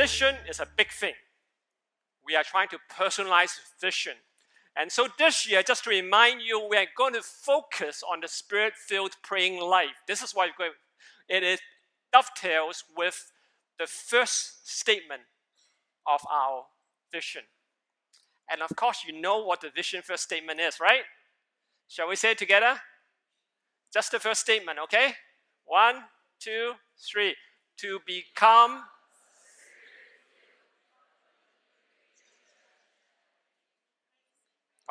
[0.00, 1.12] vision is a big thing.
[2.24, 4.14] We are trying to personalize vision.
[4.74, 8.28] And so this year, just to remind you, we are going to focus on the
[8.28, 9.96] spirit filled praying life.
[10.06, 10.48] This is why
[11.28, 11.60] it is
[12.14, 13.30] dovetails with
[13.78, 15.22] the first statement
[16.10, 16.64] of our
[17.12, 17.42] vision.
[18.50, 21.02] And of course, you know what the vision first statement is, right?
[21.88, 22.80] Shall we say it together?
[23.92, 25.12] Just the first statement, okay?
[25.66, 25.96] One,
[26.38, 27.34] two, three.
[27.78, 28.84] To become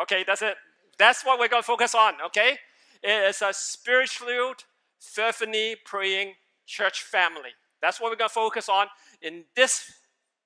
[0.01, 0.55] Okay, that's it.
[0.97, 2.57] That's what we're going to focus on, okay?
[3.03, 4.53] It is a spiritual,
[4.99, 6.33] fervently praying
[6.65, 7.51] church family.
[7.81, 8.87] That's what we're going to focus on
[9.21, 9.91] in this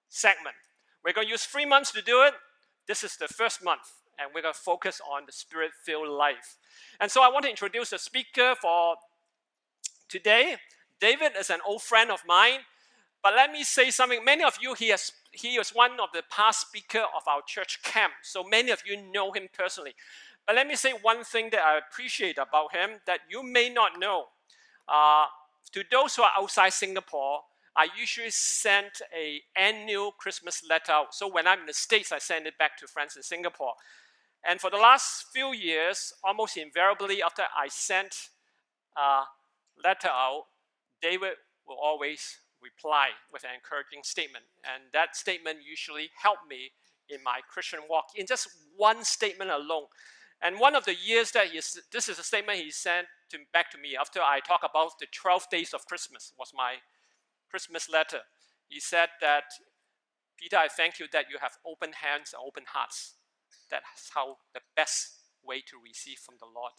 [0.10, 0.56] segment.
[1.04, 2.34] We're going to use three months to do it.
[2.88, 6.58] This is the first month, and we're going to focus on the spirit filled life.
[7.00, 8.95] And so I want to introduce the speaker for
[10.08, 10.58] today.
[11.00, 12.60] David is an old friend of mine,
[13.24, 14.24] but let me say something.
[14.24, 17.82] Many of you, he has he is one of the past speaker of our church
[17.82, 19.96] camp, so many of you know him personally.
[20.46, 23.98] But let me say one thing that I appreciate about him that you may not
[23.98, 24.26] know.
[24.88, 25.26] Uh,
[25.72, 27.40] to those who are outside Singapore,
[27.76, 31.16] I usually send a annual Christmas letter out.
[31.16, 33.74] So when I'm in the States, I send it back to friends in Singapore.
[34.46, 38.30] And for the last few years, almost invariably after I sent
[38.98, 39.22] a
[39.84, 40.44] letter out,
[41.02, 41.36] David
[41.66, 44.45] will always reply with an encouraging statement.
[44.64, 46.72] And that statement usually helped me
[47.09, 48.47] in my Christian walk in just
[48.78, 49.92] one statement alone.
[50.42, 51.59] And one of the years that he
[51.92, 55.08] this is a statement he sent to, back to me after I talk about the
[55.11, 56.75] 12 days of Christmas was my
[57.50, 58.22] Christmas letter.
[58.67, 59.44] He said that,
[60.38, 63.14] Peter, I thank you that you have open hands and open hearts.
[63.70, 66.73] That's how the best way to receive from the Lord.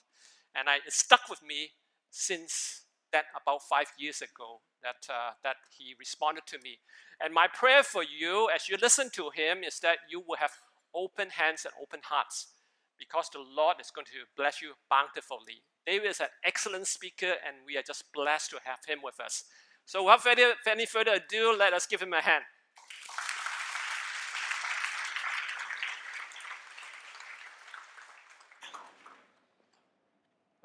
[0.54, 1.70] And I, it stuck with me
[2.10, 2.83] since
[3.14, 6.82] that about five years ago that, uh, that he responded to me.
[7.22, 10.50] And my prayer for you as you listen to him is that you will have
[10.94, 12.48] open hands and open hearts
[12.98, 15.62] because the Lord is going to bless you bountifully.
[15.86, 19.44] David is an excellent speaker, and we are just blessed to have him with us.
[19.84, 22.44] So, without any further ado, let us give him a hand.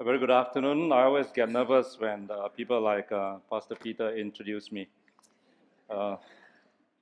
[0.00, 0.92] A very good afternoon.
[0.92, 4.88] I always get nervous when uh, people like uh, Pastor Peter introduce me.
[5.90, 6.16] Uh,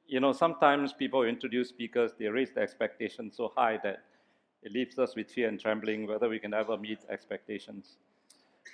[0.09, 4.03] you know, sometimes people introduce speakers, they raise the expectations so high that
[4.65, 7.99] it leaves us with fear and trembling whether we can ever meet expectations.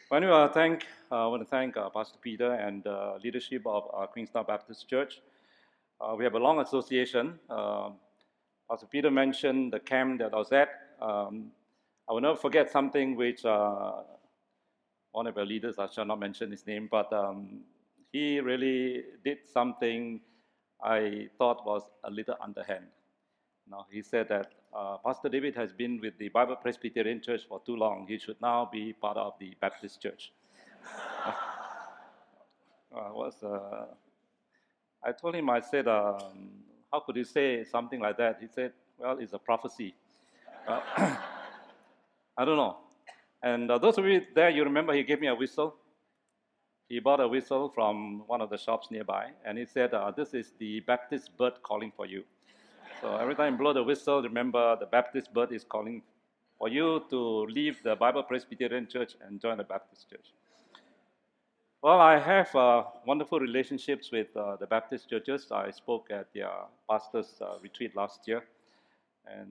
[0.08, 3.18] But anyway, I, thank, uh, I want to thank uh, Pastor Peter and the uh,
[3.22, 5.20] leadership of uh, Queenstown Baptist Church.
[6.16, 7.38] we have a long association.
[7.50, 10.70] Pastor Peter mentioned the camp that I was at.
[11.02, 11.50] Um,
[12.08, 14.02] I will never forget something which uh,
[15.12, 17.60] one of our leaders, I shall not mention his name, but um,
[18.12, 20.20] he really did something
[20.82, 22.86] I thought was a little underhand.
[23.70, 27.62] Now, he said that uh, Pastor David has been with the Bible Presbyterian Church for
[27.64, 28.06] too long.
[28.06, 30.30] He should now be part of the Baptist Church.
[31.26, 31.32] uh,
[32.92, 33.86] was, uh,
[35.02, 36.50] I told him, I said, um,
[36.92, 38.38] how could you say something like that?
[38.40, 39.94] He said, well, it's a prophecy.
[42.36, 42.76] I don't know.
[43.42, 45.76] And uh, those of you there, you remember he gave me a whistle.
[46.88, 50.34] He bought a whistle from one of the shops nearby, and he said, uh, This
[50.34, 52.24] is the Baptist bird calling for you.
[53.00, 56.02] So every time you blow the whistle, remember the Baptist bird is calling
[56.58, 60.32] for you to leave the Bible Presbyterian Church and join the Baptist Church.
[61.82, 65.48] Well, I have uh, wonderful relationships with uh, the Baptist churches.
[65.50, 66.50] I spoke at their
[66.88, 68.44] pastor's uh, retreat last year
[69.26, 69.48] and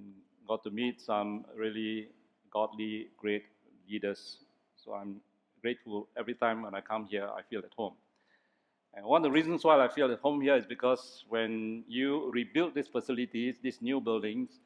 [0.47, 2.09] got to meet some really
[2.53, 3.45] godly, great
[3.89, 4.37] leaders.
[4.75, 5.21] So I'm
[5.61, 7.93] grateful every time when I come here, I feel at home.
[8.93, 12.29] And one of the reasons why I feel at home here is because when you
[12.31, 14.59] rebuild these facilities, these new buildings,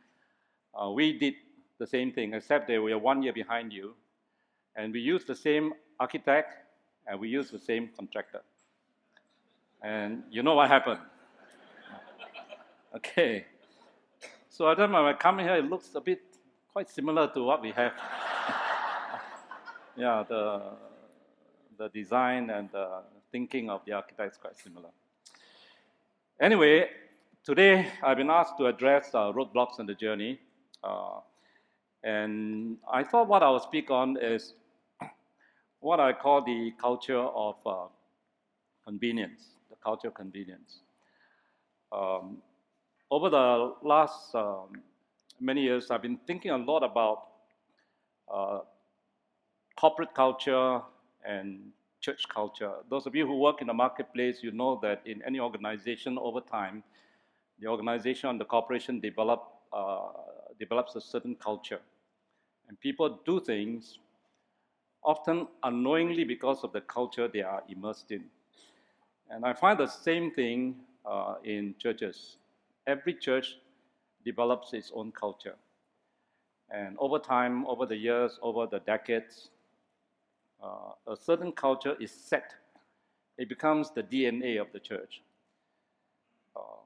[0.79, 1.35] uh, we did
[1.79, 3.95] the same thing, except that we are one year behind you.
[4.75, 6.53] And we used the same architect
[7.07, 8.41] and we used the same contractor.
[9.81, 10.99] And you know what happened?
[12.95, 13.45] okay.
[14.49, 16.21] So every time I come here, it looks a bit
[16.77, 17.93] quite similar to what we have
[19.97, 20.61] yeah, the,
[21.79, 23.01] the design and the
[23.31, 24.89] thinking of the architect is quite similar.
[26.39, 26.87] Anyway,
[27.43, 30.39] today I've been asked to address uh, roadblocks in the journey.
[30.83, 31.21] Uh,
[32.03, 34.53] and I thought what I'll speak on is
[35.79, 37.87] what I call the culture of uh,
[38.85, 39.41] convenience,
[39.71, 40.81] the culture of convenience.
[41.91, 42.37] Um,
[43.09, 44.83] over the last um,
[45.39, 47.27] many years, I've been thinking a lot about
[48.33, 48.59] uh,
[49.79, 50.81] corporate culture
[51.25, 52.73] and church culture.
[52.89, 56.41] Those of you who work in the marketplace, you know that in any organization over
[56.41, 56.83] time,
[57.59, 60.09] the organization, and the corporation develop, uh,
[60.59, 61.79] develops a certain culture.
[62.67, 63.99] And people do things
[65.03, 68.25] often unknowingly because of the culture they are immersed in.
[69.29, 70.75] And I find the same thing
[71.05, 72.37] uh, in churches.
[72.85, 73.57] Every church
[74.31, 75.55] develops its own culture.
[76.69, 79.49] And over time, over the years, over the decades,
[80.61, 82.53] uh, a certain culture is set.
[83.37, 85.21] It becomes the DNA of the church.
[86.55, 86.81] Uh,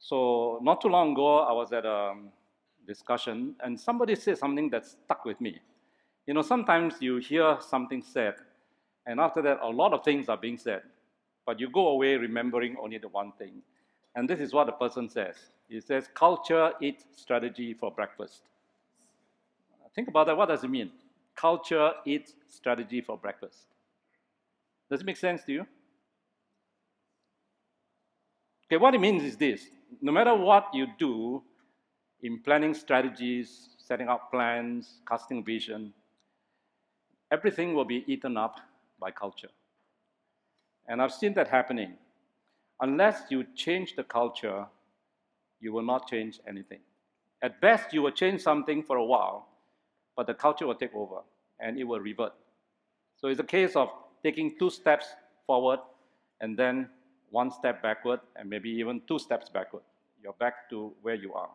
[0.00, 2.14] so, not too long ago, I was at a
[2.86, 5.60] discussion, and somebody said something that stuck with me.
[6.26, 8.34] You know, sometimes you hear something said,
[9.06, 10.82] and after that, a lot of things are being said,
[11.46, 13.62] but you go away remembering only the one thing.
[14.14, 15.36] And this is what the person says.
[15.68, 18.42] He says, Culture eats strategy for breakfast.
[19.94, 20.36] Think about that.
[20.36, 20.90] What does it mean?
[21.34, 23.66] Culture eats strategy for breakfast.
[24.90, 25.66] Does it make sense to you?
[28.66, 29.68] Okay, what it means is this
[30.00, 31.42] no matter what you do
[32.22, 35.92] in planning strategies, setting up plans, casting vision,
[37.30, 38.56] everything will be eaten up
[39.00, 39.48] by culture.
[40.86, 41.94] And I've seen that happening.
[42.80, 44.66] Unless you change the culture,
[45.60, 46.80] you will not change anything.
[47.42, 49.48] At best, you will change something for a while,
[50.16, 51.20] but the culture will take over
[51.60, 52.32] and it will revert.
[53.16, 53.90] So it's a case of
[54.22, 55.06] taking two steps
[55.46, 55.80] forward
[56.40, 56.88] and then
[57.30, 59.82] one step backward and maybe even two steps backward.
[60.22, 61.50] You're back to where you are.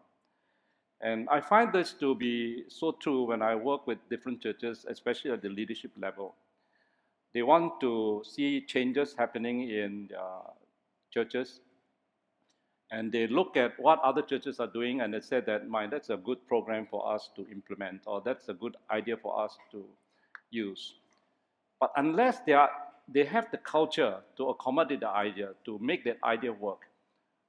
[1.02, 5.32] And I find this to be so true when I work with different churches, especially
[5.32, 6.36] at the leadership level.
[7.34, 10.10] They want to see changes happening in
[11.12, 11.60] churches,
[12.94, 16.12] and they look at what other churches are doing and they say that, "My, that's
[16.12, 19.84] a good program for us to implement, or that's a good idea for us to
[20.52, 20.94] use.
[21.80, 22.70] But unless they, are,
[23.08, 26.82] they have the culture to accommodate the idea, to make that idea work,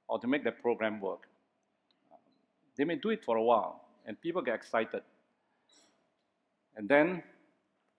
[0.07, 1.29] or to make that program work,
[2.75, 5.03] they may do it for a while, and people get excited.
[6.75, 7.23] And then,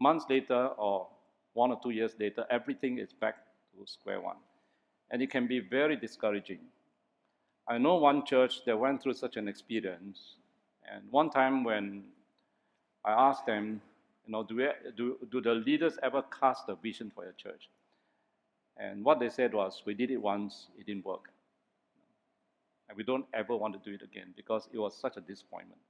[0.01, 1.07] months later, or
[1.55, 3.37] one or two years later, everything is back
[3.73, 4.37] to square one.
[5.11, 6.59] And it can be very discouraging.
[7.69, 10.37] I know one church that went through such an experience.
[10.91, 12.05] And one time when
[13.05, 13.81] I asked them,
[14.25, 17.69] you know, do, we, do, do the leaders ever cast a vision for your church?
[18.77, 21.31] And what they said was, we did it once, it didn't work.
[22.89, 25.81] And we don't ever want to do it again because it was such a disappointment.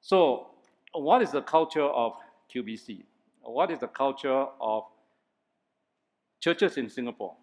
[0.00, 0.48] So,
[0.92, 2.14] what is the culture of
[2.54, 3.02] QBC?
[3.42, 4.84] What is the culture of
[6.40, 7.34] churches in Singapore?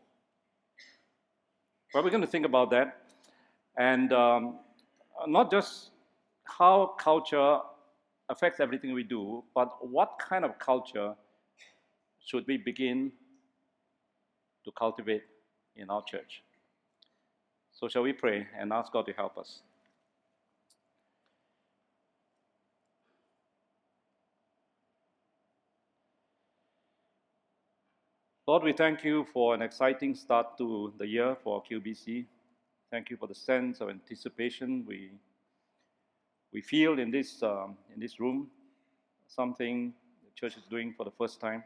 [1.96, 2.98] Well, we're going to think about that.
[3.78, 4.60] And um,
[5.28, 5.92] not just
[6.44, 7.60] how culture
[8.28, 11.16] affects everything we do, but what kind of culture
[12.20, 13.14] should we begin
[14.66, 15.24] to cultivate
[15.78, 16.44] in our church?
[17.72, 19.62] So, shall we pray and ask God to help us?
[28.48, 32.26] Lord, we thank you for an exciting start to the year for QBC.
[32.92, 35.10] Thank you for the sense of anticipation we,
[36.54, 38.52] we feel in this, um, in this room,
[39.28, 41.64] something the church is doing for the first time.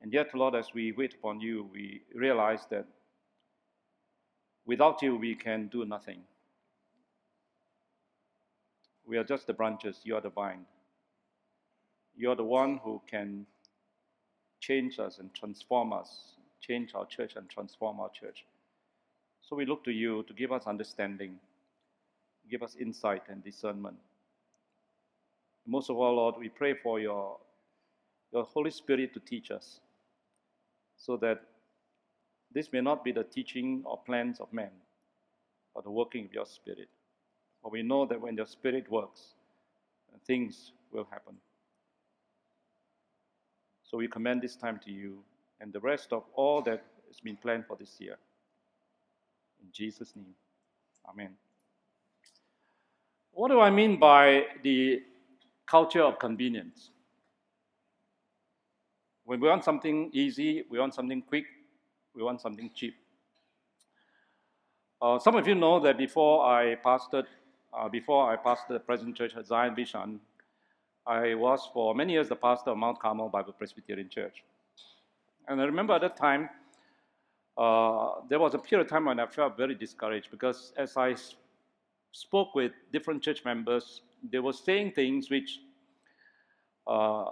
[0.00, 2.86] And yet, Lord, as we wait upon you, we realize that
[4.64, 6.20] without you, we can do nothing.
[9.04, 10.66] We are just the branches, you are the vine.
[12.16, 13.44] You are the one who can
[14.66, 18.44] change us and transform us, change our church and transform our church.
[19.40, 21.36] So we look to you to give us understanding,
[22.50, 23.96] give us insight and discernment.
[25.66, 27.36] Most of all, Lord, we pray for your,
[28.32, 29.80] your Holy Spirit to teach us
[30.96, 31.42] so that
[32.52, 34.70] this may not be the teaching or plans of men,
[35.74, 36.88] but the working of your Spirit.
[37.62, 39.34] For we know that when your Spirit works,
[40.26, 41.34] things will happen.
[43.86, 45.18] So we commend this time to you
[45.60, 48.16] and the rest of all that has been planned for this year.
[49.62, 50.34] In Jesus' name,
[51.08, 51.30] Amen.
[53.32, 55.02] What do I mean by the
[55.66, 56.90] culture of convenience?
[59.24, 61.44] When we want something easy, we want something quick,
[62.14, 62.94] we want something cheap.
[65.00, 67.26] Uh, some of you know that before I pastored,
[67.76, 70.18] uh, before I pastored the present church at Zion Bishan,
[71.06, 74.42] I was for many years the pastor of Mount Carmel Bible Presbyterian Church.
[75.46, 76.48] And I remember at that time,
[77.56, 81.14] uh, there was a period of time when I felt very discouraged because as I
[82.10, 85.60] spoke with different church members, they were saying things which
[86.88, 87.26] uh,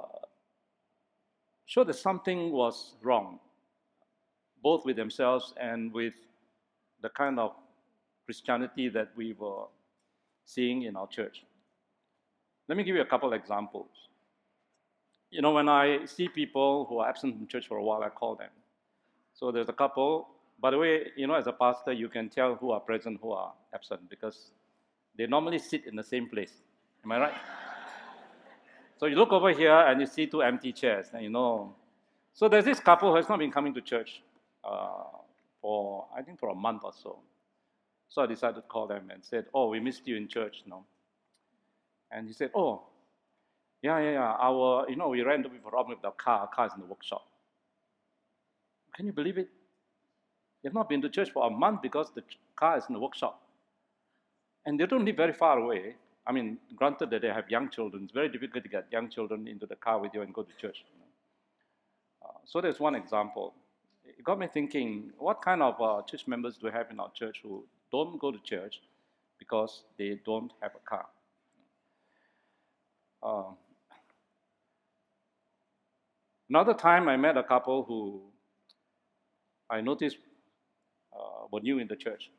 [1.66, 3.40] showed that something was wrong,
[4.62, 6.14] both with themselves and with
[7.02, 7.52] the kind of
[8.24, 9.64] Christianity that we were
[10.44, 11.44] seeing in our church.
[12.68, 13.88] Let me give you a couple examples.
[15.30, 18.08] You know, when I see people who are absent from church for a while, I
[18.08, 18.50] call them.
[19.34, 20.28] So there's a couple.
[20.60, 23.32] By the way, you know, as a pastor, you can tell who are present, who
[23.32, 24.52] are absent, because
[25.16, 26.52] they normally sit in the same place.
[27.04, 27.34] Am I right?
[28.98, 31.74] so you look over here and you see two empty chairs, and you know.
[32.32, 34.22] So there's this couple who has not been coming to church
[34.64, 35.04] uh,
[35.60, 37.18] for, I think, for a month or so.
[38.08, 40.84] So I decided to call them and said, "Oh, we missed you in church, no?"
[42.10, 42.82] And he said, "Oh,
[43.84, 44.36] yeah, yeah, yeah.
[44.40, 46.40] Our, you know, we ran into a problem with the car.
[46.40, 47.22] Our car is in the workshop.
[48.96, 49.50] Can you believe it?
[50.62, 52.22] They've not been to church for a month because the
[52.56, 53.42] car is in the workshop.
[54.64, 55.96] And they don't live very far away.
[56.26, 59.46] I mean, granted that they have young children, it's very difficult to get young children
[59.46, 60.82] into the car with you and go to church.
[62.24, 63.52] Uh, so there's one example.
[64.06, 67.10] It got me thinking, what kind of uh, church members do we have in our
[67.12, 68.80] church who don't go to church
[69.38, 71.04] because they don't have a car?
[73.24, 73.54] Uh,
[76.48, 78.22] another time I met a couple who
[79.70, 80.18] I noticed
[81.14, 82.30] uh, were new in the church.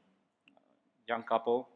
[1.08, 1.70] young couple.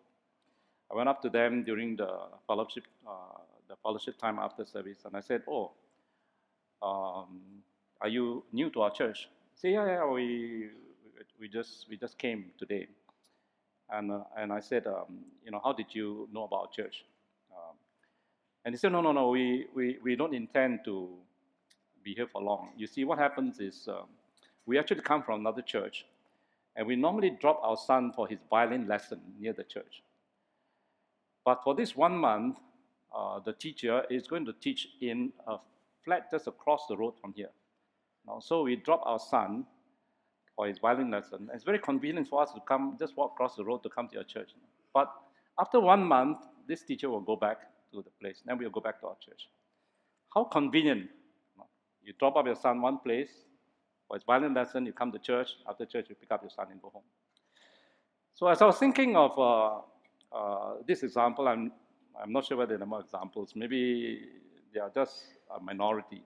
[0.91, 2.09] I went up to them during the
[2.47, 5.71] fellowship, uh, the fellowship time after service, and I said, "Oh,
[6.81, 7.39] um,
[8.01, 10.69] are you new to our church?" Say, "Yeah, yeah, we
[11.39, 12.87] we just we just came today."
[13.89, 17.05] And uh, and I said, um, "You know, how did you know about church?"
[18.65, 19.29] And he said, "No, no, no.
[19.29, 21.09] We we we don't intend to
[22.03, 22.73] be here for long.
[22.77, 24.07] You see, what happens is." Um,
[24.69, 26.05] we actually come from another church,
[26.75, 30.03] and we normally drop our son for his violin lesson near the church.
[31.43, 32.59] But for this one month,
[33.11, 35.57] uh, the teacher is going to teach in a
[36.05, 37.49] flat just across the road from here.
[38.27, 39.65] Now, so we drop our son
[40.55, 41.49] for his violin lesson.
[41.51, 44.13] It's very convenient for us to come, just walk across the road to come to
[44.13, 44.51] your church.
[44.93, 45.11] But
[45.57, 48.41] after one month, this teacher will go back to the place.
[48.45, 49.49] Then we'll go back to our church.
[50.33, 51.09] How convenient.
[52.03, 53.29] You drop off your son one place,
[54.07, 55.49] for his violin lesson, you come to church.
[55.67, 57.03] After church, you pick up your son and go home.
[58.33, 59.81] So as I was thinking of uh,
[60.35, 61.71] uh, this example, I'm,
[62.19, 63.53] I'm not sure whether there are more examples.
[63.55, 64.21] Maybe
[64.73, 65.23] they are just
[65.55, 66.23] a minority.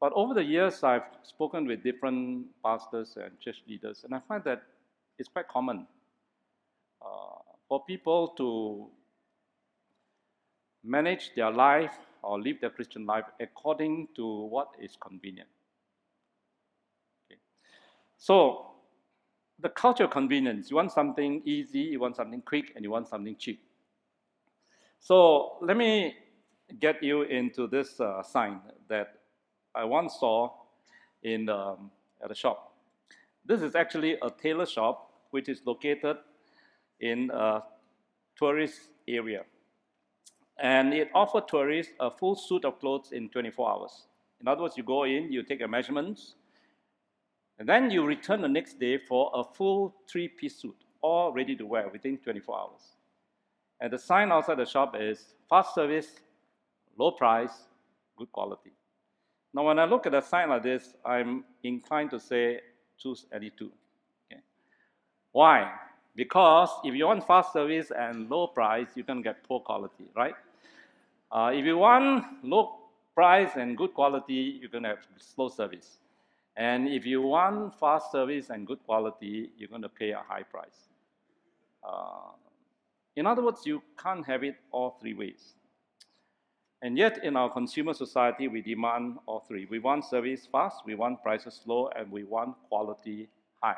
[0.00, 4.42] But over the years, I've spoken with different pastors and church leaders, and I find
[4.44, 4.62] that
[5.18, 5.86] it's quite common
[7.00, 8.88] uh, for people to
[10.84, 15.48] manage their life or live their Christian life according to what is convenient.
[18.18, 18.66] So,
[19.58, 23.08] the culture of convenience you want something easy, you want something quick, and you want
[23.08, 23.60] something cheap.
[25.00, 26.14] So, let me
[26.78, 29.14] get you into this uh, sign that
[29.74, 30.50] I once saw
[31.22, 31.90] in um,
[32.22, 32.74] at a shop.
[33.44, 36.18] This is actually a tailor shop which is located
[37.00, 37.62] in a
[38.36, 39.42] tourist area.
[40.62, 44.06] And it offered tourists a full suit of clothes in 24 hours.
[44.40, 46.36] In other words, you go in, you take your measurements,
[47.58, 51.56] and then you return the next day for a full three piece suit, all ready
[51.56, 52.80] to wear within 24 hours.
[53.80, 56.20] And the sign outside the shop is fast service,
[56.96, 57.66] low price,
[58.16, 58.70] good quality.
[59.52, 62.60] Now, when I look at a sign like this, I'm inclined to say
[62.96, 63.72] choose any two.
[64.30, 64.40] Okay.
[65.32, 65.72] Why?
[66.14, 70.34] Because if you want fast service and low price, you can get poor quality, right?
[71.32, 72.78] Uh, if you want low
[73.14, 75.98] price and good quality, you're going to have slow service.
[76.56, 80.42] And if you want fast service and good quality, you're going to pay a high
[80.42, 80.90] price.
[81.82, 82.32] Uh,
[83.16, 85.54] in other words, you can't have it all three ways.
[86.82, 89.66] And yet, in our consumer society, we demand all three.
[89.70, 93.28] We want service fast, we want prices low, and we want quality
[93.62, 93.76] high.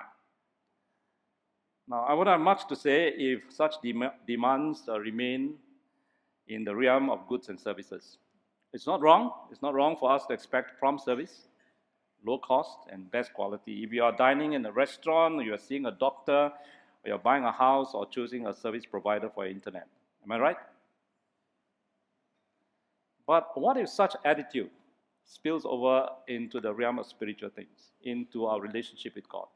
[1.87, 5.59] Now, I would have much to say if such dem- demands uh, remain
[6.49, 8.19] in the realm of goods and services.
[8.73, 9.33] It's not wrong.
[9.51, 11.49] It's not wrong for us to expect prompt service
[12.25, 13.85] low cost and best quality.
[13.85, 17.45] If you are dining in a restaurant, you are seeing a doctor, or you're buying
[17.45, 19.87] a house or choosing a service provider for internet.
[20.25, 20.57] Am I right?
[23.27, 24.71] But what if such attitude
[25.25, 29.47] spills over into the realm of spiritual things, into our relationship with God?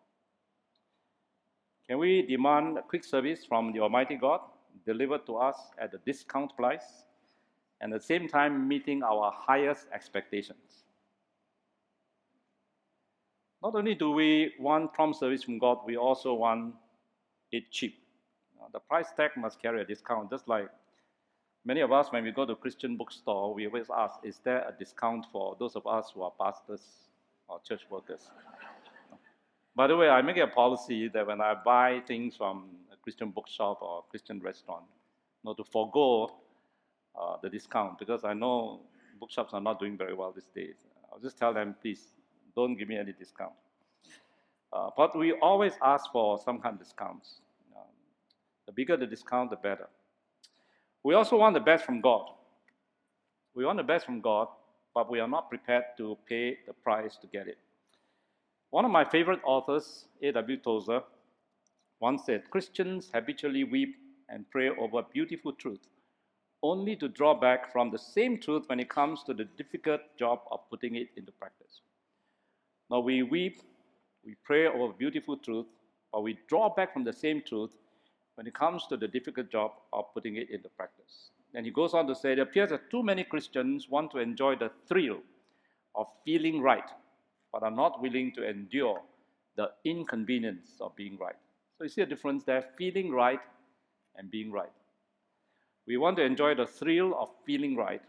[1.88, 4.40] Can we demand quick service from the Almighty God
[4.84, 7.04] delivered to us at a discount price
[7.80, 10.84] and at the same time meeting our highest expectations?
[13.62, 16.75] Not only do we want prompt service from God, we also want
[17.50, 17.98] it cheap.
[18.72, 20.68] the price tag must carry a discount, just like
[21.64, 24.72] many of us, when we go to Christian bookstore, we always ask, is there a
[24.78, 26.82] discount for those of us who are pastors
[27.48, 28.30] or church workers?
[29.76, 32.70] By the way, I make a policy that when I buy things from
[33.08, 34.84] Christian bookshop or Christian restaurant,
[35.42, 36.30] not to forego
[37.18, 38.80] uh, the discount because I know
[39.18, 40.74] bookshops are not doing very well these days.
[41.10, 42.02] I'll just tell them, please,
[42.54, 43.54] don't give me any discount.
[44.70, 47.40] Uh, but we always ask for some kind of discounts.
[47.74, 47.86] Um,
[48.66, 49.88] the bigger the discount, the better.
[51.02, 52.26] We also want the best from God.
[53.54, 54.48] We want the best from God,
[54.94, 57.56] but we are not prepared to pay the price to get it.
[58.68, 60.58] One of my favorite authors, A.W.
[60.58, 61.00] Tozer,
[62.00, 63.97] once said Christians habitually weep
[64.28, 65.88] and pray over beautiful truth,
[66.62, 70.40] only to draw back from the same truth when it comes to the difficult job
[70.50, 71.81] of putting it into practice.
[72.90, 73.61] Now we weep,
[74.25, 75.67] we pray over beautiful truth,
[76.12, 77.71] but we draw back from the same truth
[78.37, 81.31] when it comes to the difficult job of putting it into practice.
[81.55, 84.57] And he goes on to say, it appears that too many Christians want to enjoy
[84.57, 85.19] the thrill
[85.95, 86.88] of feeling right,
[87.52, 89.00] but are not willing to endure
[89.57, 91.35] the inconvenience of being right.
[91.78, 93.38] So you see a difference there, feeling right
[94.16, 94.73] and being right.
[95.87, 98.02] We want to enjoy the thrill of feeling right,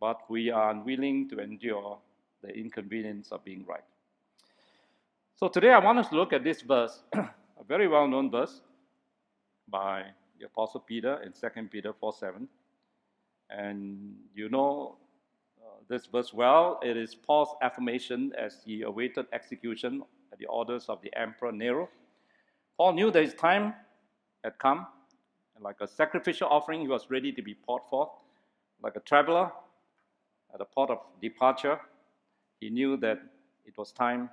[0.00, 1.98] but we are unwilling to endure
[2.42, 3.84] the inconvenience of being right.
[5.36, 7.28] So today I want us to look at this verse, a
[7.68, 8.60] very well known verse
[9.68, 10.02] by
[10.40, 12.48] the Apostle Peter in 2 Peter 4 7.
[13.50, 14.96] And you know
[15.62, 16.80] uh, this verse well.
[16.82, 20.02] It is Paul's affirmation as he awaited execution
[20.34, 21.88] at the orders of the Emperor Nero.
[22.76, 23.72] Paul knew that his time
[24.42, 24.84] had come,
[25.54, 28.08] and like a sacrificial offering, he was ready to be poured forth.
[28.82, 29.52] Like a traveler
[30.52, 31.78] at the port of departure,
[32.60, 33.18] he knew that
[33.64, 34.28] it was time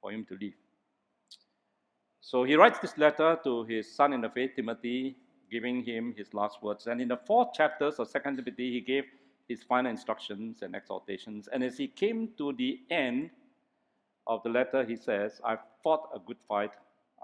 [0.00, 0.56] for him to leave.
[2.20, 5.16] So he writes this letter to his son in the faith, Timothy,
[5.48, 6.88] giving him his last words.
[6.88, 9.04] And in the fourth chapters of Second Timothy, he gave
[9.48, 11.48] his final instructions and exhortations.
[11.52, 13.30] And as he came to the end
[14.26, 16.70] of the letter, he says, I've fought a good fight,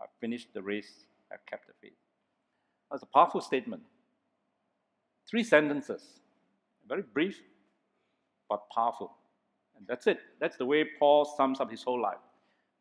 [0.00, 1.96] I've finished the race, I've kept the faith.
[2.90, 3.82] That's a powerful statement.
[5.28, 6.02] Three sentences,
[6.88, 7.40] very brief,
[8.48, 9.12] but powerful.
[9.76, 10.18] And that's it.
[10.40, 12.18] That's the way Paul sums up his whole life.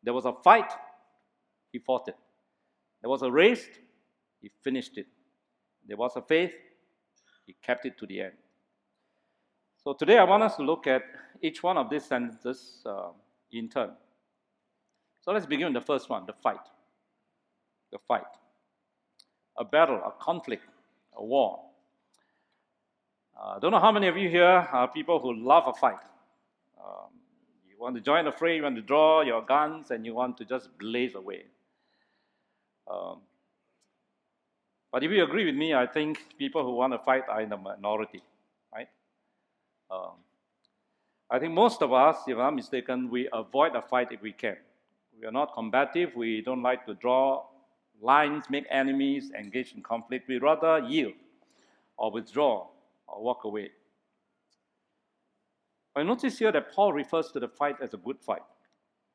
[0.02, 0.70] There was a fight,
[1.72, 2.16] he fought it.
[3.00, 3.66] There was a race,
[4.40, 5.06] he finished it.
[5.86, 6.52] There was a faith,
[7.46, 8.34] he kept it to the end.
[9.82, 11.02] So today I want us to look at
[11.40, 13.08] each one of these sentences uh,
[13.50, 13.90] in turn.
[15.22, 16.66] So let's begin with the first one the fight.
[17.92, 18.22] The fight.
[19.56, 20.64] A battle, a conflict,
[21.16, 21.60] a war.
[23.40, 26.02] I uh, don't know how many of you here are people who love a fight.
[26.78, 27.10] Um,
[27.68, 30.36] you want to join the fray, you want to draw your guns, and you want
[30.38, 31.44] to just blaze away.
[32.90, 33.20] Um,
[34.90, 37.48] but if you agree with me, I think people who want to fight are in
[37.48, 38.22] the minority,
[38.72, 38.88] right?
[39.90, 40.12] Um,
[41.30, 44.56] I think most of us, if I'm mistaken, we avoid a fight if we can.
[45.22, 46.16] We are not combative.
[46.16, 47.44] We don't like to draw
[48.00, 50.28] lines, make enemies, engage in conflict.
[50.28, 51.14] We rather yield
[51.96, 52.66] or withdraw
[53.06, 53.70] or walk away.
[55.94, 58.42] I notice here that Paul refers to the fight as a good fight.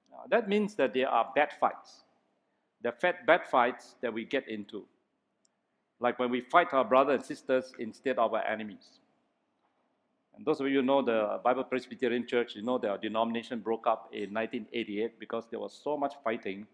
[0.10, 2.04] Now, that means that there are bad fights.
[2.86, 2.94] Are
[3.26, 4.86] bad fights that we get into
[6.00, 9.00] like when we fight our brothers and sisters instead of our enemies.
[10.38, 13.88] And those of you who know the Bible Presbyterian Church, you know their denomination broke
[13.88, 16.68] up in 1988 because there was so much fighting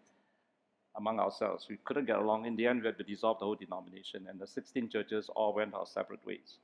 [0.97, 1.67] among ourselves.
[1.69, 2.45] We couldn't get along.
[2.45, 5.53] In the end, we had to dissolve the whole denomination, and the 16 churches all
[5.53, 6.57] went our separate ways.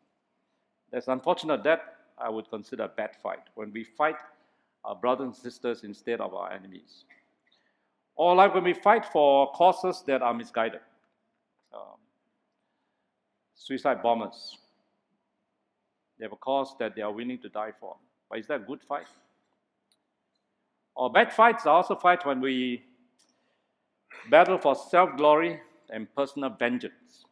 [0.92, 1.64] That's unfortunate.
[1.64, 4.18] That I would consider a bad fight when we fight
[4.84, 7.06] our brothers and sisters instead of our enemies.
[8.16, 10.82] Or like when we fight for causes that are misguided
[11.74, 11.98] um,
[13.56, 14.58] suicide bombers.
[16.20, 17.96] They have a cause that they are willing to die for.
[18.30, 19.08] But is that a good fight?
[20.96, 22.84] Or bad fights are also fights when we
[24.30, 27.26] battle for self glory and personal vengeance.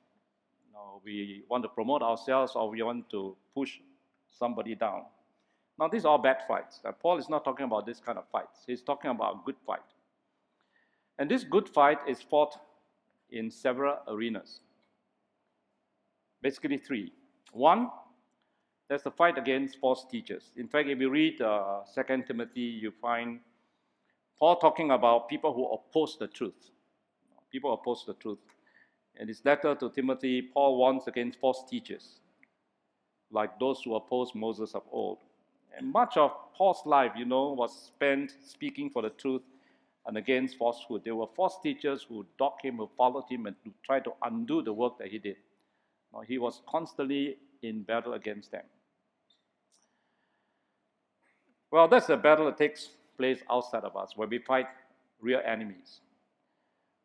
[0.65, 3.79] You know, we want to promote ourselves or we want to push
[4.31, 5.03] somebody down.
[5.79, 6.79] Now, these are all bad fights.
[6.83, 8.63] Uh, Paul is not talking about this kind of fights.
[8.65, 9.81] He's talking about a good fight.
[11.19, 12.57] And this good fight is fought
[13.29, 14.61] in several arenas
[16.41, 17.11] basically three.
[17.51, 17.89] One,
[18.87, 20.51] there's the fight against false teachers.
[20.55, 23.39] In fact, if you read uh, 2 Timothy, you find
[24.39, 26.71] Paul talking about people who oppose the truth.
[27.51, 28.39] People oppose the truth.
[29.19, 32.19] In his letter to Timothy, Paul warns against false teachers,
[33.31, 35.17] like those who oppose Moses of old.
[35.75, 39.41] And much of Paul's life, you know, was spent speaking for the truth
[40.05, 41.01] and against falsehood.
[41.03, 44.61] There were false teachers who dogged him, who followed him, and who tried to undo
[44.61, 45.37] the work that he did.
[46.27, 48.63] He was constantly in battle against them.
[51.71, 54.67] Well, that's the battle that takes place outside of us, where we fight
[55.21, 55.99] real enemies.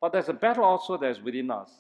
[0.01, 1.71] But there's a battle also that's within us.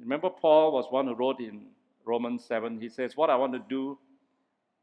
[0.00, 1.66] Remember, Paul was one who wrote in
[2.04, 3.98] Romans 7, he says, What I want to do,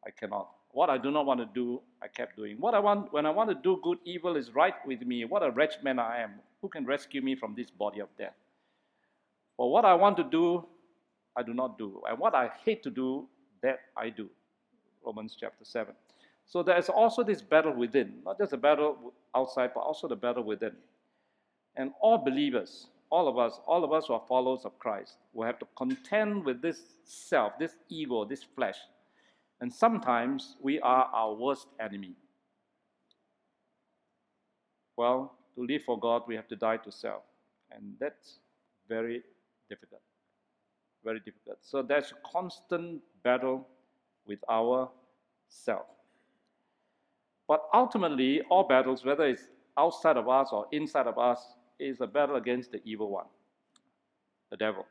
[0.05, 0.49] I cannot.
[0.71, 2.57] What I do not want to do, I kept doing.
[2.59, 5.25] What I want, when I want to do good, evil is right with me.
[5.25, 6.33] What a wretched man I am.
[6.61, 8.35] Who can rescue me from this body of death?
[9.57, 10.65] For what I want to do,
[11.35, 12.01] I do not do.
[12.07, 13.27] And what I hate to do,
[13.61, 14.29] that I do.
[15.03, 15.93] Romans chapter 7.
[16.49, 20.15] So there is also this battle within, not just a battle outside, but also the
[20.15, 20.71] battle within.
[21.75, 25.45] And all believers, all of us, all of us who are followers of Christ, will
[25.45, 28.77] have to contend with this self, this ego, this flesh.
[29.61, 32.15] And sometimes we are our worst enemy.
[34.97, 37.21] Well, to live for God, we have to die to self.
[37.71, 38.39] And that's
[38.87, 39.21] very
[39.69, 40.01] difficult.
[41.03, 41.59] Very difficult.
[41.61, 43.67] So there's a constant battle
[44.25, 44.89] with our
[45.47, 45.85] self.
[47.49, 52.05] But ultimately, all battles, whether it's outside of us or inside of us, is a
[52.05, 53.25] battle against the evil one,
[54.51, 54.85] the devil.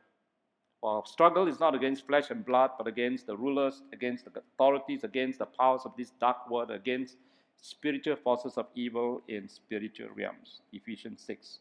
[0.83, 5.05] Our struggle is not against flesh and blood, but against the rulers, against the authorities,
[5.05, 7.15] against the powers of this dark world, against
[7.61, 10.59] spiritual forces of evil in spiritual realms.
[10.73, 11.59] Ephesians 6.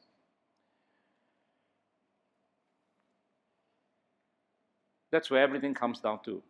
[5.13, 6.43] That's where everything comes down to.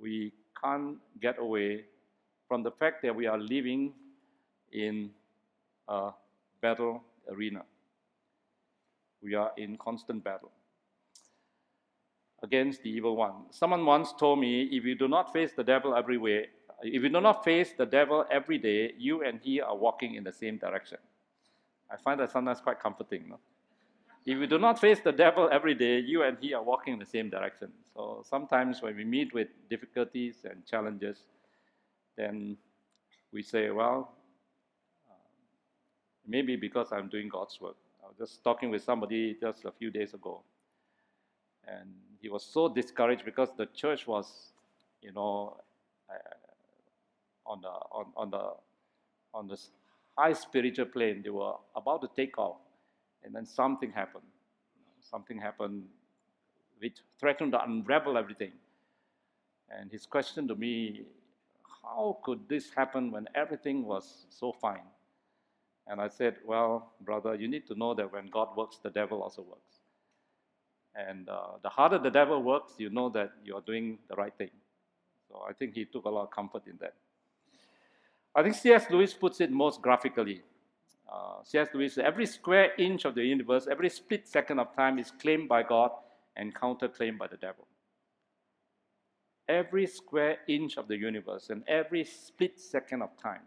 [0.00, 1.86] We can't get away
[2.48, 3.92] from the fact that we are living
[4.72, 5.10] in
[5.88, 6.10] a
[6.60, 7.62] battle arena.
[9.22, 10.50] We are in constant battle
[12.42, 13.34] against the evil one.
[13.50, 16.48] Someone once told me if you do not face the devil every way,
[16.82, 20.24] if you do not face the devil every day, you and he are walking in
[20.24, 20.98] the same direction.
[21.90, 23.28] I find that sometimes quite comforting.
[23.30, 23.38] No?
[24.26, 26.98] If you do not face the devil every day, you and he are walking in
[26.98, 27.68] the same direction.
[27.94, 31.24] So sometimes when we meet with difficulties and challenges,
[32.16, 32.56] then
[33.32, 34.12] we say, well,
[35.08, 35.14] uh,
[36.26, 37.76] maybe because I'm doing God's work.
[38.02, 40.42] I was just talking with somebody just a few days ago,
[41.66, 44.52] and he was so discouraged because the church was,
[45.00, 45.56] you know,
[46.10, 46.14] uh,
[47.46, 48.52] on the on, on the
[49.32, 49.70] on this
[50.16, 51.22] high spiritual plane.
[51.22, 52.58] They were about to take off,
[53.24, 54.24] and then something happened.
[55.00, 55.84] Something happened
[56.78, 58.52] which threatened to unravel everything.
[59.70, 61.02] And his question to me,
[61.84, 64.86] how could this happen when everything was so fine?
[65.86, 69.22] And I said, well, brother, you need to know that when God works, the devil
[69.22, 69.80] also works.
[70.94, 74.50] And uh, the harder the devil works, you know that you're doing the right thing.
[75.28, 76.94] So I think he took a lot of comfort in that.
[78.34, 78.86] I think C.S.
[78.90, 80.42] Lewis puts it most graphically.
[81.12, 81.68] Uh, C.S.
[81.74, 85.62] Lewis every square inch of the universe, every split second of time is claimed by
[85.62, 85.90] God
[86.36, 87.66] and counterclaimed by the devil.
[89.48, 93.42] Every square inch of the universe and every split second of time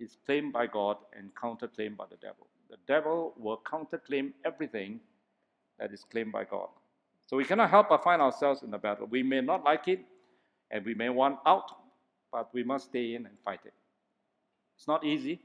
[0.00, 2.46] is claimed by God and counterclaimed by the devil.
[2.70, 5.00] The devil will counterclaim everything
[5.78, 6.68] that is claimed by God.
[7.26, 9.06] So we cannot help but find ourselves in the battle.
[9.06, 10.00] We may not like it
[10.70, 11.70] and we may want out,
[12.32, 13.74] but we must stay in and fight it.
[14.76, 15.40] It's not easy,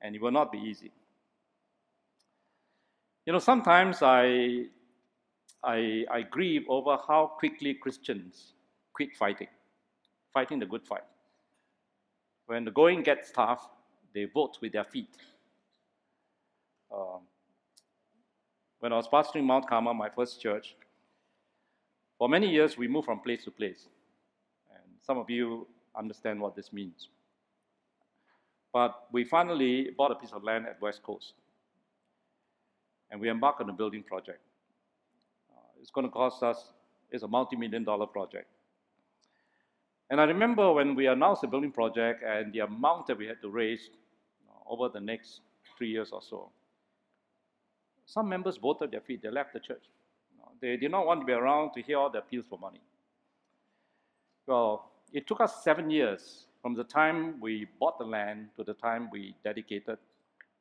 [0.00, 0.92] and it will not be easy.
[3.24, 4.64] You know, sometimes I,
[5.62, 8.52] I, I grieve over how quickly Christians
[8.92, 9.48] quit fighting,
[10.32, 11.04] fighting the good fight.
[12.46, 13.68] When the going gets tough,
[14.14, 15.16] they vote with their feet.
[16.94, 17.20] Um,
[18.80, 20.76] when I was pastoring Mount Carmel, my first church,
[22.18, 23.88] for many years we moved from place to place.
[24.70, 27.08] And some of you understand what this means.
[28.72, 31.34] But we finally bought a piece of land at West Coast.
[33.10, 34.40] And we embarked on a building project.
[35.50, 36.72] Uh, it's going to cost us,
[37.10, 38.46] it's a multi million dollar project.
[40.12, 43.40] And I remember when we announced the building project and the amount that we had
[43.40, 43.88] to raise
[44.68, 45.40] over the next
[45.78, 46.50] three years or so,
[48.04, 49.84] some members voted their feet, they left the church.
[50.60, 52.82] They did not want to be around to hear all the appeals for money.
[54.46, 58.74] Well, it took us seven years from the time we bought the land to the
[58.74, 59.96] time we dedicated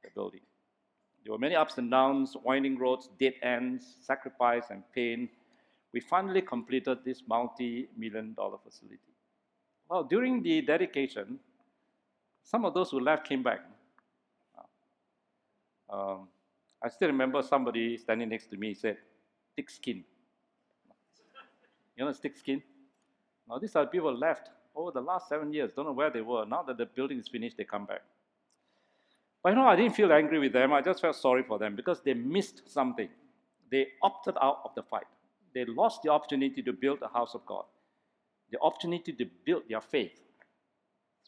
[0.02, 0.40] the building.
[1.26, 5.28] There were many ups and downs, winding roads, dead ends, sacrifice, and pain.
[5.92, 9.11] We finally completed this multi million dollar facility.
[9.92, 11.38] Well, during the dedication,
[12.44, 13.60] some of those who left came back.
[15.90, 16.30] Um,
[16.82, 18.96] I still remember somebody standing next to me said,
[19.54, 20.06] thick skin.
[21.98, 22.64] You know, thick skin?
[23.50, 26.46] Now, these are people left over the last seven years, don't know where they were.
[26.46, 28.04] Now that the building is finished, they come back.
[29.44, 30.72] But you know, I didn't feel angry with them.
[30.72, 33.10] I just felt sorry for them because they missed something.
[33.70, 35.08] They opted out of the fight.
[35.54, 37.66] They lost the opportunity to build a house of God,
[38.52, 40.20] the opportunity to build their faith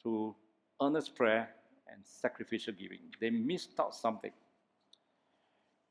[0.02, 0.36] through
[0.82, 1.50] earnest prayer
[1.92, 3.00] and sacrificial giving.
[3.20, 4.32] They missed out something.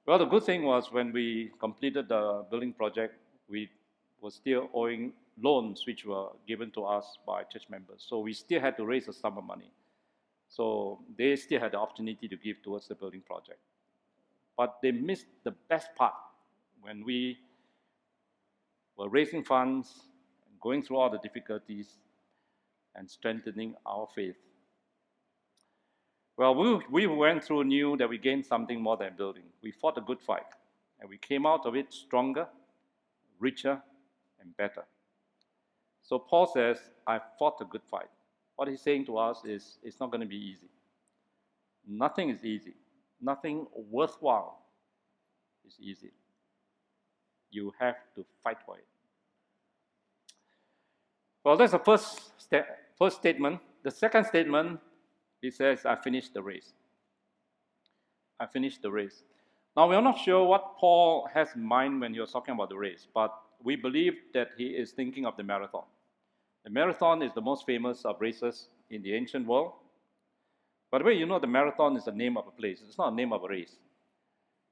[0.07, 3.15] Well, the good thing was when we completed the building project,
[3.49, 3.71] we
[4.21, 8.05] were still owing loans which were given to us by church members.
[8.07, 9.71] So we still had to raise a sum of money.
[10.49, 13.59] So they still had the opportunity to give towards the building project.
[14.57, 16.15] But they missed the best part
[16.83, 17.39] when we
[18.97, 20.12] were raising funds,
[20.63, 21.99] going through all the difficulties,
[22.95, 24.37] and strengthening our faith.
[26.37, 29.45] Well, we, we went through knew that we gained something more than building.
[29.63, 30.47] We fought a good fight,
[31.01, 32.47] and we came out of it stronger,
[33.39, 33.81] richer,
[34.41, 34.85] and better.
[36.03, 38.11] So Paul says, I fought a good fight.
[38.57, 40.69] What he's saying to us is, it's not going to be easy.
[41.87, 42.75] Nothing is easy.
[43.21, 44.59] Nothing worthwhile
[45.67, 46.13] is easy.
[47.51, 48.87] You have to fight for it.
[51.45, 52.33] Well, that's the first,
[52.99, 53.61] first statement.
[53.83, 54.79] The second statement,
[55.41, 56.73] he says, I finished the race.
[58.39, 59.25] I finished the race.
[59.77, 62.77] Now, we're not sure what Paul has in mind when he was talking about the
[62.77, 65.85] race, but we believe that he is thinking of the marathon.
[66.65, 69.73] The marathon is the most famous of races in the ancient world.
[70.91, 72.83] By the way, you know the marathon is the name of a place.
[72.87, 73.77] It's not the name of a race.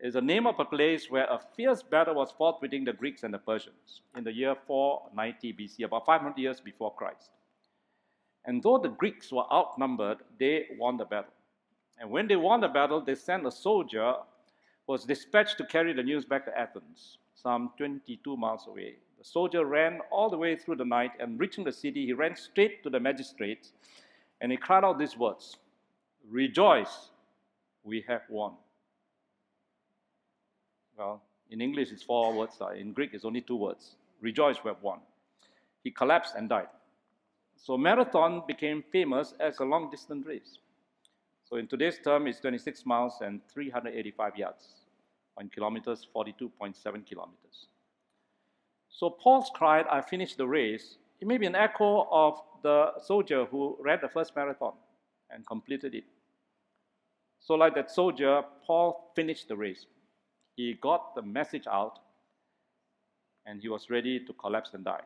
[0.03, 3.23] It's the name of a place where a fierce battle was fought between the Greeks
[3.23, 7.31] and the Persians in the year 490 BC, about 500 years before Christ.
[8.47, 11.35] And though the Greeks were outnumbered, they won the battle.
[11.99, 14.15] And when they won the battle, they sent a soldier
[14.87, 18.95] was dispatched to carry the news back to Athens, some 22 miles away.
[19.19, 22.35] The soldier ran all the way through the night, and reaching the city, he ran
[22.35, 23.73] straight to the magistrates,
[24.41, 25.59] and he cried out these words
[26.27, 27.11] Rejoice,
[27.85, 28.55] we have won.
[31.01, 32.59] Well, in English, it's four words.
[32.77, 33.97] In Greek, it's only two words.
[34.21, 34.99] Rejoice, we have won.
[35.83, 36.69] He collapsed and died.
[37.57, 40.59] So marathon became famous as a long distance race.
[41.49, 44.69] So in today's term, it's 26 miles and 385 yards.
[45.39, 47.69] On kilometers, 42.7 kilometers.
[48.91, 50.99] So Paul's cried, I finished the race.
[51.19, 54.75] It may be an echo of the soldier who ran the first marathon
[55.31, 56.05] and completed it.
[57.41, 59.87] So, like that soldier, Paul finished the race.
[60.57, 61.99] He got the message out
[63.47, 65.05] and he was ready to collapse and die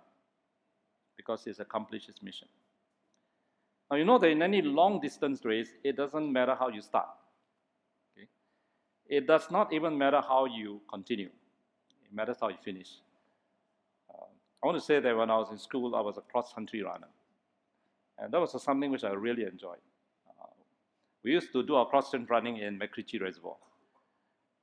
[1.17, 2.49] because he's accomplished his mission.
[3.91, 7.09] Now, you know that in any long distance race, it doesn't matter how you start.
[8.17, 8.27] Okay?
[9.07, 12.89] It does not even matter how you continue, it matters how you finish.
[14.13, 14.25] Uh,
[14.63, 16.83] I want to say that when I was in school, I was a cross country
[16.83, 17.09] runner.
[18.19, 19.83] And that was something which I really enjoyed.
[20.29, 20.47] Uh,
[21.23, 23.57] we used to do our cross country running in MacRitchie Reservoir.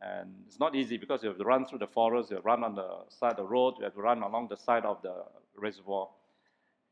[0.02, 2.48] And it's not easy because you have to run through the forest, you have to
[2.48, 5.02] run on the side of the road, you have to run along the side of
[5.04, 5.24] the
[5.56, 6.10] reservoir.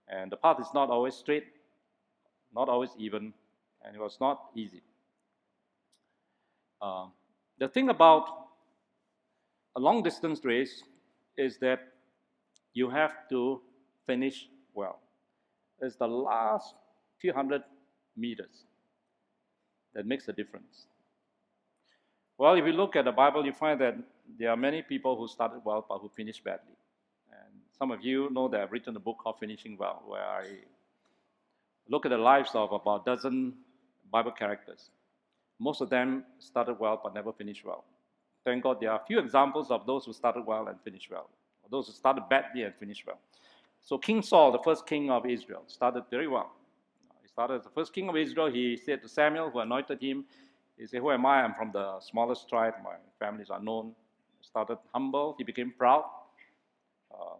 [0.07, 1.45] And the path is not always straight,
[2.53, 3.33] not always even,
[3.83, 4.83] and it was not easy.
[6.81, 7.07] Uh,
[7.57, 8.29] the thing about
[9.75, 10.83] a long distance race
[11.37, 11.79] is that
[12.73, 13.61] you have to
[14.05, 14.99] finish well.
[15.81, 16.75] It's the last
[17.19, 17.63] few hundred
[18.15, 18.65] meters
[19.93, 20.85] that makes a difference.
[22.39, 23.97] Well, if you look at the Bible, you find that
[24.39, 26.71] there are many people who started well but who finished badly.
[27.33, 30.45] And some of you know that I've written a book called Finishing Well, where I
[31.89, 33.55] look at the lives of about a dozen
[34.09, 34.89] Bible characters.
[35.59, 37.83] Most of them started well but never finished well.
[38.45, 41.29] Thank God there are a few examples of those who started well and finished well,
[41.61, 43.19] or those who started badly and finished well.
[43.81, 46.53] So King Saul, the first king of Israel, started very well.
[47.21, 48.49] He started as the first king of Israel.
[48.49, 50.23] He said to Samuel, who anointed him,
[50.79, 51.43] he said, Who am I?
[51.43, 52.75] I'm from the smallest tribe.
[52.83, 53.93] My family is unknown.
[54.41, 55.35] Started humble.
[55.37, 56.05] He became proud.
[57.13, 57.39] Um,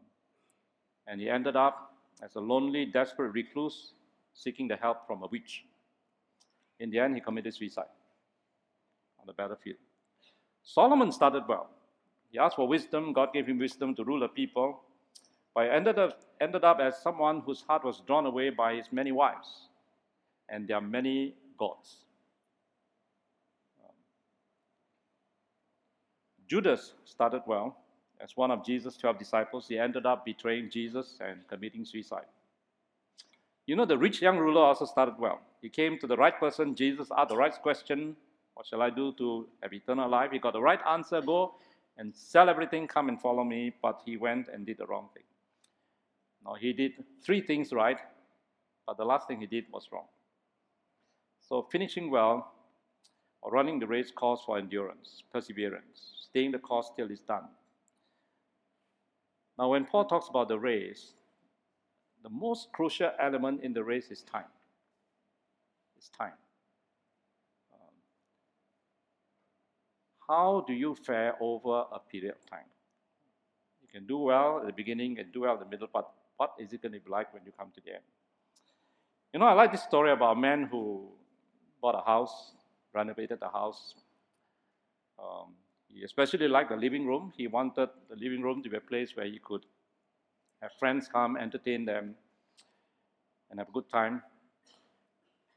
[1.08, 3.94] and he ended up as a lonely, desperate recluse
[4.34, 5.66] seeking the help from a witch.
[6.80, 7.92] In the end, he committed suicide
[9.20, 9.78] on the battlefield.
[10.64, 11.70] Solomon started well.
[12.32, 13.14] He asked for wisdom.
[13.14, 14.82] God gave him wisdom to rule the people.
[15.56, 18.88] But he ended up, ended up as someone whose heart was drawn away by his
[18.92, 19.70] many wives
[20.50, 22.06] and their many gods.
[26.50, 27.78] Judas started well.
[28.20, 32.26] As one of Jesus' 12 disciples, he ended up betraying Jesus and committing suicide.
[33.68, 35.40] You know, the rich young ruler also started well.
[35.62, 36.76] He came to the right person.
[36.76, 38.16] Jesus asked the right question
[38.56, 40.32] What shall I do to have eternal life?
[40.32, 41.54] He got the right answer go
[41.98, 43.72] and sell everything, come and follow me.
[43.82, 45.24] But he went and did the wrong thing.
[46.44, 48.00] Now, he did three things right,
[48.88, 50.08] but the last thing he did was wrong.
[51.48, 52.52] So, finishing well
[53.42, 57.48] or running the race calls for endurance, perseverance, staying the course till it's done.
[59.58, 61.14] Now, when Paul talks about the race,
[62.24, 64.52] the most crucial element in the race is time.
[65.98, 66.34] It's time.
[67.74, 67.96] Um,
[70.28, 72.68] how do you fare over a period of time?
[73.82, 76.54] You can do well at the beginning and do well in the middle, but what
[76.58, 78.04] is it going to be like when you come to the end?
[79.34, 81.10] You know, I like this story about a man who
[81.82, 82.54] bought a house,
[82.94, 83.96] renovated the house,
[85.20, 85.54] um,
[85.94, 87.34] he especially liked the living room.
[87.36, 89.66] He wanted the living room to be a place where he could
[90.62, 92.16] have friends come, entertain them,
[93.50, 94.22] and have a good time.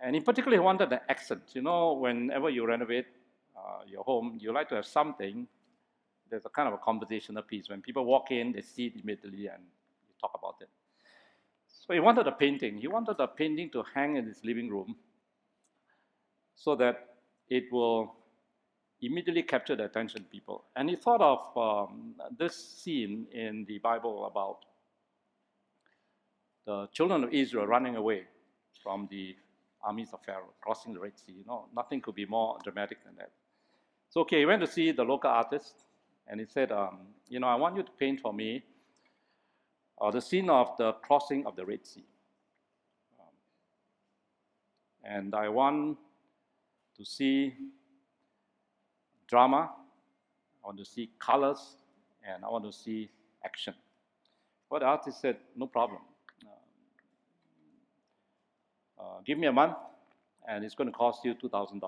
[0.01, 1.43] And in particular, he wanted the accent.
[1.53, 3.07] You know, whenever you renovate
[3.57, 5.47] uh, your home, you like to have something.
[6.29, 7.69] There's a kind of a conversational piece.
[7.69, 10.69] When people walk in, they see it immediately and you talk about it.
[11.69, 12.79] So he wanted a painting.
[12.79, 14.97] He wanted a painting to hang in his living room
[16.57, 17.17] so that
[17.49, 18.15] it will
[19.03, 20.65] immediately captured the attention of people.
[20.77, 24.59] And he thought of um, this scene in the Bible about
[26.65, 28.25] the children of Israel running away
[28.83, 29.37] from the
[29.83, 31.33] armies of Pharaoh, crossing the Red Sea.
[31.33, 33.31] You know, nothing could be more dramatic than that.
[34.11, 35.75] So, okay, he went to see the local artist,
[36.29, 38.63] and he said, um, you know, I want you to paint for me
[40.01, 42.05] uh, the scene of the crossing of the Red Sea.
[43.19, 43.27] Um,
[45.03, 45.99] and I want
[46.97, 47.55] to see
[49.33, 49.71] drama,
[50.63, 51.77] I want to see colors,
[52.29, 53.09] and I want to see
[53.43, 53.73] action.
[54.69, 56.03] Well, the artist said, no problem.
[59.01, 59.77] Uh, give me a month,
[60.47, 61.83] and it's going to cost you $2,000.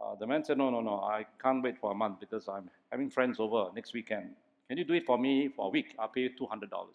[0.00, 2.70] Uh, the man said, no, no, no, I can't wait for a month because I'm
[2.92, 4.30] having friends over next weekend.
[4.68, 5.96] Can you do it for me for a week?
[5.98, 6.62] I'll pay you $200.
[6.62, 6.86] Uh,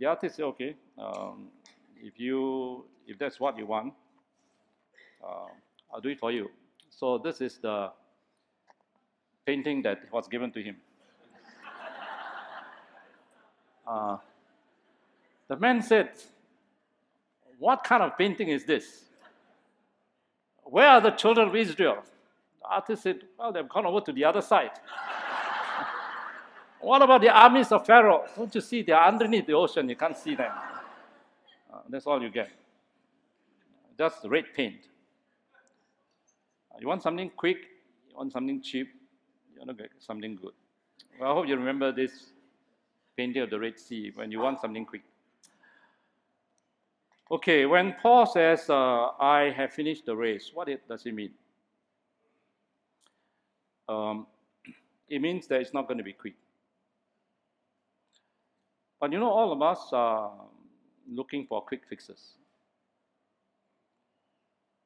[0.00, 1.46] the artist said, okay, um,
[2.02, 3.94] if, you, if that's what you want,
[5.24, 5.46] uh,
[5.92, 6.50] I'll do it for you.
[6.90, 7.90] So this is the
[9.46, 10.76] painting that was given to him.
[13.86, 14.18] Uh,
[15.48, 16.10] the man said,
[17.58, 19.06] What kind of painting is this?
[20.62, 22.04] Where are the children of Israel?
[22.60, 24.70] The artist said, Well, they've gone over to the other side.
[26.80, 28.26] what about the armies of Pharaoh?
[28.36, 28.82] Don't you see?
[28.82, 29.88] They're underneath the ocean.
[29.88, 30.52] You can't see them.
[31.72, 32.50] Uh, that's all you get.
[33.98, 34.89] Just red paint.
[36.78, 37.58] You want something quick?
[38.08, 38.88] You want something cheap?
[39.52, 40.52] You want to get something good.
[41.18, 42.32] Well, I hope you remember this
[43.16, 45.02] painting of the Red Sea when you want something quick.
[47.30, 51.30] Okay, when Paul says, uh, I have finished the race, what it, does it mean?
[53.88, 54.26] Um,
[55.08, 56.34] it means that it's not going to be quick.
[59.00, 60.32] But you know, all of us are
[61.10, 62.34] looking for quick fixes.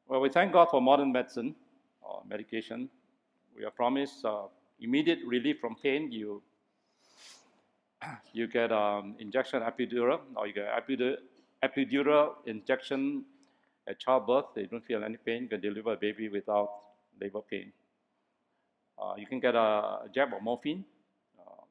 [0.07, 1.55] Well, we thank God for modern medicine
[2.29, 2.89] medication.
[3.57, 4.47] We are promised uh,
[4.81, 6.11] immediate relief from pain.
[6.11, 6.43] You,
[8.33, 11.17] you get um, injection epidural, or you get epidural
[11.63, 13.25] epidural injection
[13.89, 14.47] at childbirth.
[14.55, 15.43] They don't feel any pain.
[15.45, 16.71] You can deliver a baby without
[17.21, 17.73] labor pain.
[18.99, 20.85] Uh, you can get a, jab of morphine.
[21.39, 21.65] Um,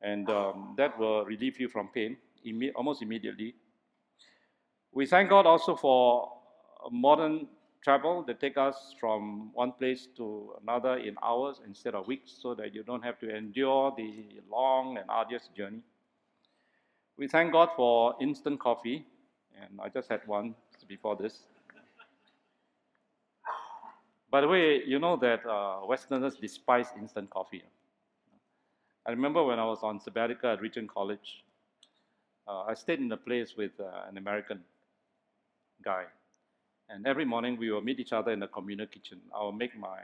[0.00, 3.54] and um, that will relieve you from pain imme almost immediately.
[4.92, 6.37] We thank God also for
[6.90, 7.48] modern
[7.82, 12.54] travel that take us from one place to another in hours instead of weeks so
[12.54, 15.82] that you don't have to endure the long and arduous journey.
[17.16, 19.06] We thank God for instant coffee,
[19.60, 20.54] and I just had one
[20.86, 21.40] before this.
[24.30, 27.62] By the way, you know that uh, Westerners despise instant coffee.
[29.06, 31.44] I remember when I was on sabbatical at Regent College,
[32.46, 34.60] uh, I stayed in a place with uh, an American
[35.82, 36.04] guy.
[36.90, 39.20] And every morning we will meet each other in the communal kitchen.
[39.34, 40.00] I will make my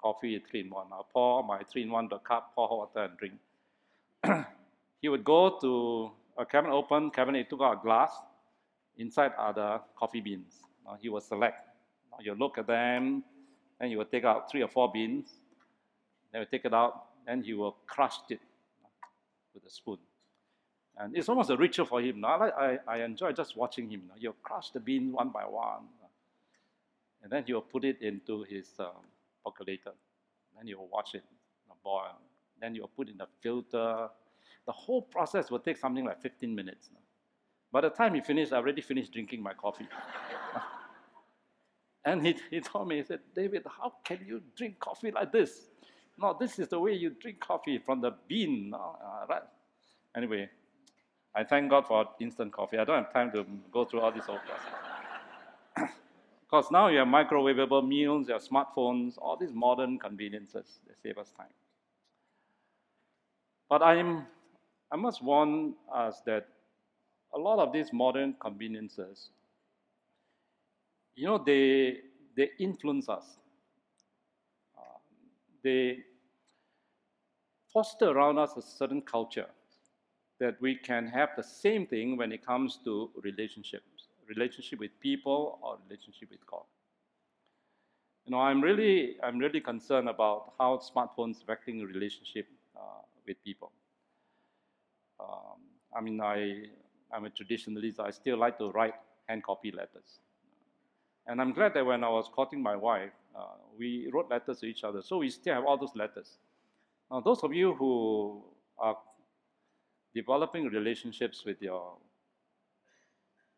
[0.00, 0.86] coffee three in one.
[0.92, 4.46] I'll pour my three in one the cup, pour hot water, and drink.
[5.00, 8.12] he would go to a cabinet open, cabinet, he took out a glass.
[8.96, 10.54] Inside are the coffee beans.
[10.88, 11.62] Uh, he will select.
[12.12, 13.22] Uh, you look at them,
[13.80, 15.28] then you will take out three or four beans.
[16.32, 18.40] Then you take it out, then he will crush it
[19.54, 19.98] with a spoon.
[20.96, 22.24] And it's almost a ritual for him.
[22.24, 24.02] I, I, I enjoy just watching him.
[24.16, 25.86] He'll crush the beans one by one.
[27.28, 29.04] And then he will put it into his um,
[29.44, 29.92] percolator.
[30.56, 31.24] Then he will watch it
[31.84, 32.18] boil.
[32.58, 34.08] Then you'll put in the filter
[34.68, 36.90] the whole process will take something like 15 minutes.
[37.72, 39.88] By the time he finished, I already finished drinking my coffee.
[42.04, 45.70] and he, he told me, he said, David, how can you drink coffee like this?
[46.18, 48.70] No, this is the way you drink coffee from the bean.
[48.70, 48.98] No?
[49.02, 49.42] Uh, right.
[50.14, 50.50] Anyway,
[51.34, 52.76] I thank God for instant coffee.
[52.76, 54.87] I don't have time to go through all this whole process.
[56.48, 61.18] Because now you have microwavable meals, you have smartphones, all these modern conveniences, that save
[61.18, 61.52] us time.
[63.68, 64.26] But I'm
[64.90, 66.48] I must warn us that
[67.34, 69.28] a lot of these modern conveniences
[71.18, 71.98] you know, they,
[72.36, 73.38] they influence us.
[74.78, 74.98] Uh,
[75.64, 75.98] they
[77.72, 79.48] foster around us a certain culture
[80.38, 83.97] that we can have the same thing when it comes to relationships,
[84.28, 86.64] relationship with people or relationship with God.
[88.24, 93.72] You know, I'm really, I'm really concerned about how smartphones affecting relationship uh, with people.
[95.18, 95.58] Um,
[95.96, 96.64] I mean, I,
[97.12, 98.00] I'm a traditionalist.
[98.00, 98.94] I still like to write
[99.28, 100.20] hand copy letters.
[101.26, 103.44] And I'm glad that when I was courting my wife, uh,
[103.78, 105.02] we wrote letters to each other.
[105.02, 106.38] So we still have all those letters.
[107.10, 108.42] Now, those of you who
[108.78, 108.96] are
[110.14, 111.96] developing relationships with your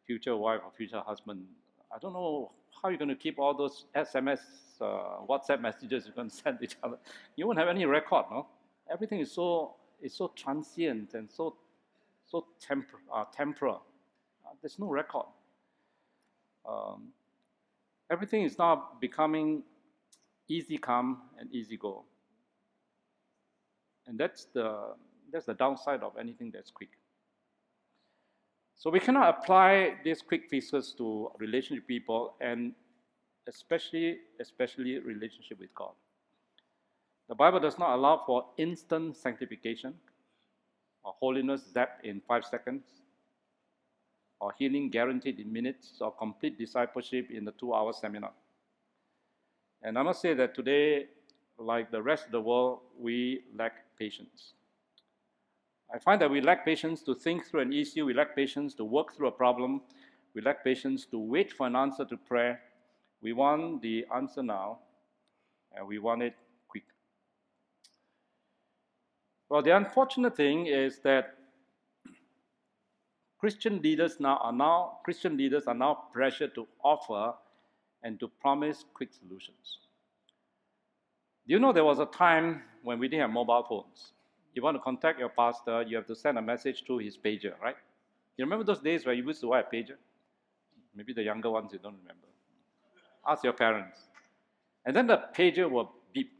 [0.06, 1.44] future wife or future husband,
[1.94, 4.40] I don't know how you're going to keep all those SMS,
[4.80, 6.98] uh, WhatsApp messages you're going to send each other.
[7.36, 8.46] You won't have any record, no?
[8.90, 11.56] Everything is so is so transient and so
[12.26, 13.82] so temper, uh, temporal.
[14.46, 15.26] Uh, there's no record.
[16.68, 17.08] Um,
[18.10, 19.62] everything is now becoming
[20.48, 22.04] easy come and easy go.
[24.06, 24.94] And that's the,
[25.32, 26.90] that's the downside of anything that's quick.
[28.80, 32.72] So we cannot apply these quick fixes to relationship people and
[33.46, 35.92] especially, especially relationship with God.
[37.28, 39.92] The Bible does not allow for instant sanctification
[41.04, 42.84] or holiness zapped in five seconds
[44.40, 48.32] or healing guaranteed in minutes or complete discipleship in the two hour seminar.
[49.82, 51.08] And I must say that today,
[51.58, 54.54] like the rest of the world, we lack patience.
[55.92, 58.84] I find that we lack patience to think through an issue, we lack patience to
[58.84, 59.82] work through a problem,
[60.34, 62.60] we lack patience to wait for an answer to prayer.
[63.20, 64.78] We want the answer now,
[65.72, 66.34] and we want it
[66.68, 66.84] quick.
[69.48, 71.36] Well, the unfortunate thing is that
[73.38, 77.34] Christian leaders now are now Christian leaders are now pressured to offer
[78.02, 79.78] and to promise quick solutions.
[81.46, 84.12] Do you know there was a time when we didn't have mobile phones?
[84.54, 87.58] You want to contact your pastor, you have to send a message through his pager,
[87.60, 87.76] right?
[88.36, 89.96] You remember those days where you used to have a pager?
[90.94, 92.26] Maybe the younger ones you don't remember.
[93.26, 93.98] Ask your parents.
[94.84, 96.32] And then the pager will beep.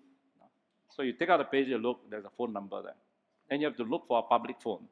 [0.89, 2.97] So you take out the pager, look, there's a phone number there.
[3.49, 4.87] Then you have to look for a public phone.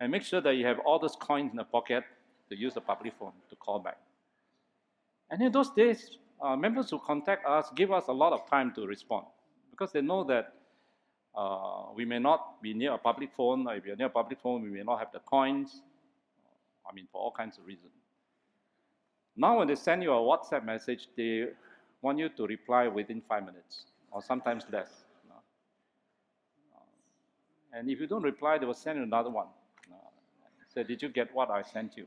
[0.00, 2.04] And make sure that you have all those coins in the pocket
[2.48, 3.98] to use the public phone to call back.
[5.30, 8.72] And in those days, uh, members who contact us give us a lot of time
[8.74, 9.26] to respond
[9.70, 10.54] because they know that
[11.36, 14.62] uh, we may not be near a public phone, if you're near a public phone,
[14.62, 15.82] we may not have the coins.
[16.88, 17.92] I mean, for all kinds of reasons.
[19.36, 21.48] Now, when they send you a WhatsApp message, they
[22.02, 25.04] want you to reply within five minutes, or sometimes less.
[27.76, 29.48] And if you don't reply, they will send you another one.
[30.72, 32.06] Say, did you get what I sent you?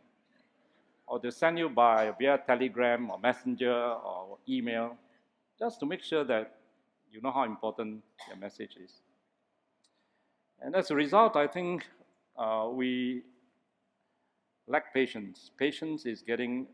[1.06, 4.98] Or they send you by via telegram or messenger or email,
[5.60, 6.56] just to make sure that
[7.12, 9.02] you know how important your message is.
[10.62, 11.86] And as a result, I think
[12.38, 13.24] uh, we
[14.68, 15.52] lack patience.
[15.58, 16.68] Patience is getting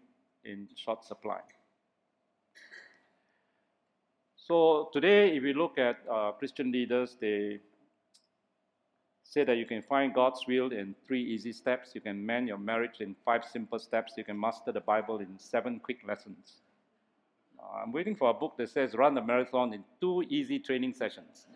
[0.46, 1.40] in short supply.
[4.36, 7.60] So today, if we look at uh, Christian leaders, they
[9.24, 11.92] say that you can find God's will in three easy steps.
[11.96, 14.14] You can mend your marriage in five simple steps.
[14.18, 16.62] You can master the Bible in seven quick lessons.
[17.58, 20.94] Uh, I'm waiting for a book that says run the marathon in two easy training
[20.94, 21.48] sessions.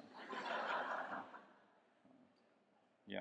[3.05, 3.19] yeah.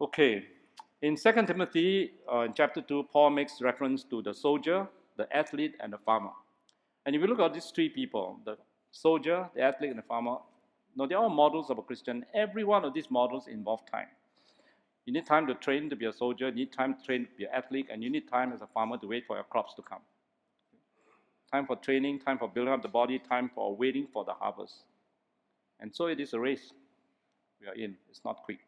[0.00, 0.44] Okay.
[1.02, 4.86] In 2 Timothy, uh, in chapter 2, Paul makes reference to the soldier,
[5.16, 6.30] the athlete, and the farmer.
[7.06, 8.56] And if you look at these three people, the
[8.90, 10.36] soldier, the athlete, and the farmer,
[10.96, 12.26] no, they're all models of a Christian.
[12.34, 14.08] Every one of these models involve time.
[15.06, 17.34] You need time to train to be a soldier, you need time to train to
[17.36, 19.74] be an athlete, and you need time as a farmer to wait for your crops
[19.74, 20.00] to come
[21.50, 24.84] time for training, time for building up the body, time for waiting for the harvest.
[25.80, 26.72] And so it is a race
[27.60, 27.96] we are in.
[28.08, 28.60] It's not quick.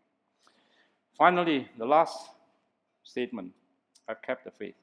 [1.16, 2.30] Finally, the last
[3.02, 3.52] statement
[4.08, 4.74] I've kept the faith.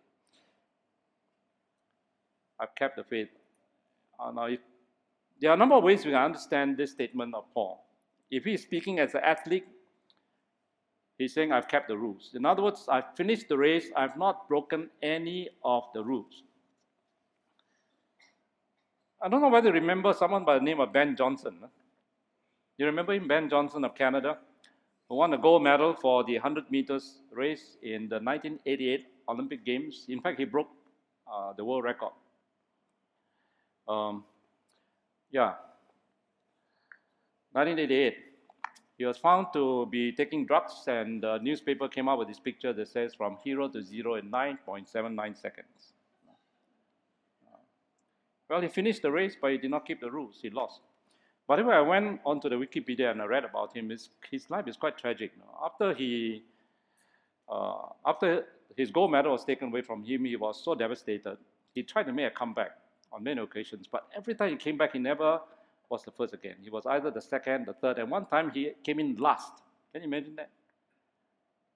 [2.59, 3.29] I've kept the faith.
[4.19, 4.59] Uh, now, if,
[5.39, 7.85] there are a number of ways we can understand this statement of Paul.
[8.29, 9.65] If he's speaking as an athlete,
[11.17, 12.31] he's saying, I've kept the rules.
[12.33, 16.43] In other words, I've finished the race, I've not broken any of the rules.
[19.21, 21.59] I don't know whether you remember someone by the name of Ben Johnson.
[22.77, 24.37] You remember him, Ben Johnson of Canada,
[25.09, 30.05] who won a gold medal for the 100 meters race in the 1988 Olympic Games.
[30.07, 30.69] In fact, he broke
[31.31, 32.13] uh, the world record.
[33.87, 34.23] Um,
[35.31, 35.53] yeah,
[37.53, 38.15] 1988.
[38.97, 42.73] He was found to be taking drugs, and the newspaper came out with this picture
[42.73, 45.93] that says from hero to zero in 9.79 seconds.
[48.49, 50.39] Well, he finished the race, but he did not keep the rules.
[50.41, 50.81] He lost.
[51.49, 53.89] But anyway, I went onto the Wikipedia and I read about him.
[53.89, 55.31] His, his life is quite tragic.
[55.65, 56.43] After he,
[57.51, 58.45] uh, after
[58.77, 61.37] his gold medal was taken away from him, he was so devastated.
[61.73, 62.73] He tried to make a comeback
[63.11, 65.39] on many occasions, but every time he came back, he never
[65.89, 66.53] was the first again.
[66.61, 69.53] He was either the second, the third, and one time he came in last.
[69.91, 70.51] Can you imagine that?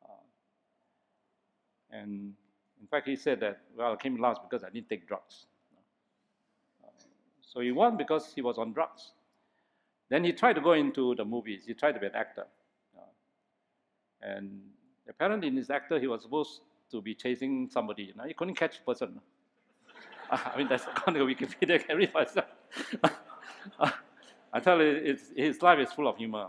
[0.05, 0.23] Uh,
[1.93, 2.35] and
[2.79, 5.47] in fact, he said that, well, I came last because I didn't take drugs.
[6.83, 6.89] Uh,
[7.41, 9.13] so he won because he was on drugs.
[10.13, 11.63] Then he tried to go into the movies.
[11.65, 12.45] He tried to be an actor.
[14.21, 14.61] And
[15.09, 16.61] apparently in his actor, he was supposed
[16.91, 18.03] to be chasing somebody.
[18.03, 18.25] You know?
[18.25, 19.19] He couldn't catch a person.
[20.29, 22.45] I mean, that's kind of Wikipedia, can read myself.
[24.53, 26.45] I tell you, his life is full of humor.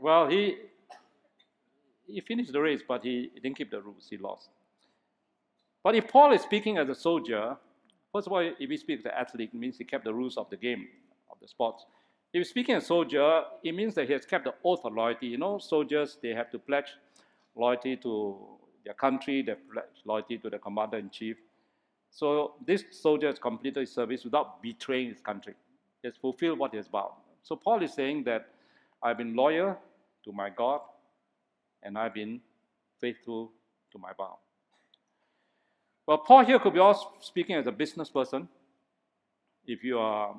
[0.00, 0.56] Well, he,
[2.06, 4.06] he finished the race, but he didn't keep the rules.
[4.08, 4.48] He lost.
[5.82, 7.58] But if Paul is speaking as a soldier,
[8.14, 10.36] first of all, if he speaks as an athlete, it means he kept the rules
[10.36, 10.86] of the game,
[11.30, 11.84] of the sports.
[12.32, 15.26] If he's speaking a soldier, it means that he has kept the oath of loyalty.
[15.26, 16.90] You know, soldiers, they have to pledge
[17.56, 18.36] loyalty to
[18.84, 21.36] their country, they pledge loyalty to the commander in chief.
[22.10, 25.54] So this soldier has completed his service without betraying his country.
[26.02, 27.14] He has fulfilled what he has vowed.
[27.42, 28.48] So Paul is saying that
[29.02, 29.76] I've been loyal
[30.24, 30.80] to my God
[31.82, 32.40] and I've been
[33.00, 33.50] faithful
[33.90, 34.38] to my vow.
[36.06, 38.48] Well, Paul here could be also speaking as a business person.
[39.66, 40.34] If you are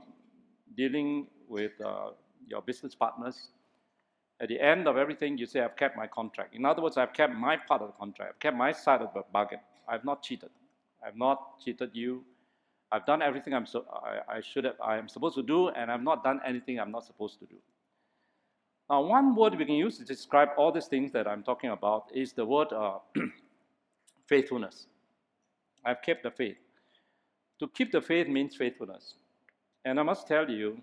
[0.78, 2.12] dealing with uh,
[2.48, 3.50] your business partners,
[4.40, 6.54] at the end of everything, you say, I've kept my contract.
[6.54, 8.34] In other words, I've kept my part of the contract.
[8.36, 9.60] I've kept my side of the bargain.
[9.88, 10.50] I've not cheated.
[11.06, 12.24] I've not cheated you.
[12.92, 15.92] I've done everything I'm so, I, I should have, I am supposed to do, and
[15.92, 17.56] I've not done anything I'm not supposed to do.
[18.90, 22.12] Now, one word we can use to describe all these things that I'm talking about
[22.14, 23.00] is the word uh,
[24.28, 24.86] faithfulness.
[25.86, 26.58] I've kept the faith.
[27.60, 29.14] To keep the faith means faithfulness.
[29.86, 30.82] And I must tell you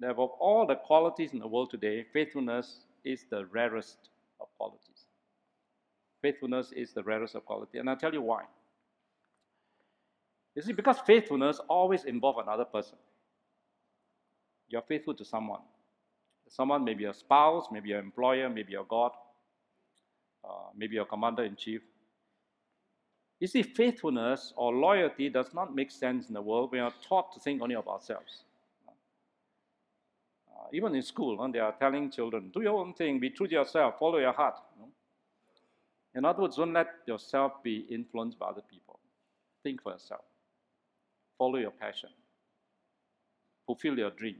[0.00, 4.08] that of all the qualities in the world today, faithfulness is the rarest
[4.40, 5.06] of qualities.
[6.22, 7.78] Faithfulness is the rarest of quality.
[7.78, 8.44] And I'll tell you why.
[10.54, 12.96] You see, because faithfulness always involves another person.
[14.68, 15.60] You're faithful to someone.
[16.48, 19.12] Someone may be a spouse, maybe your employer, maybe your God,
[20.44, 21.82] uh, maybe your commander in chief.
[23.42, 26.70] You see, faithfulness or loyalty does not make sense in the world.
[26.70, 28.44] We are taught to think only of ourselves.
[30.48, 33.48] Uh, even in school, when they are telling children, do your own thing, be true
[33.48, 34.60] to yourself, follow your heart.
[36.14, 39.00] In other words, don't let yourself be influenced by other people.
[39.64, 40.22] Think for yourself
[41.36, 42.10] follow your passion,
[43.66, 44.36] fulfill your dream.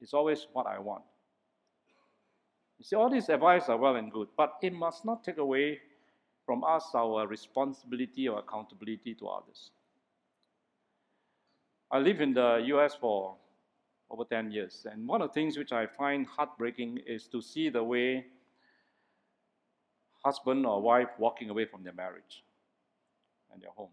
[0.00, 1.02] It's always what I want.
[2.78, 5.80] You see, all these advice are well and good, but it must not take away
[6.46, 9.70] from us our responsibility or accountability to others.
[11.90, 13.34] I live in the US for
[14.08, 17.68] over 10 years, and one of the things which I find heartbreaking is to see
[17.68, 18.26] the way
[20.24, 22.44] husband or wife walking away from their marriage
[23.52, 23.90] and their home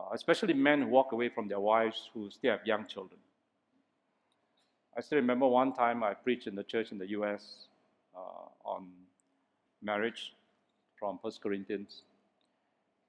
[0.00, 3.20] uh, especially men who walk away from their wives who still have young children.
[4.96, 7.66] I still remember one time I preached in the church in the US
[8.16, 8.88] uh, on
[9.82, 10.34] marriage
[11.00, 12.02] from First Corinthians.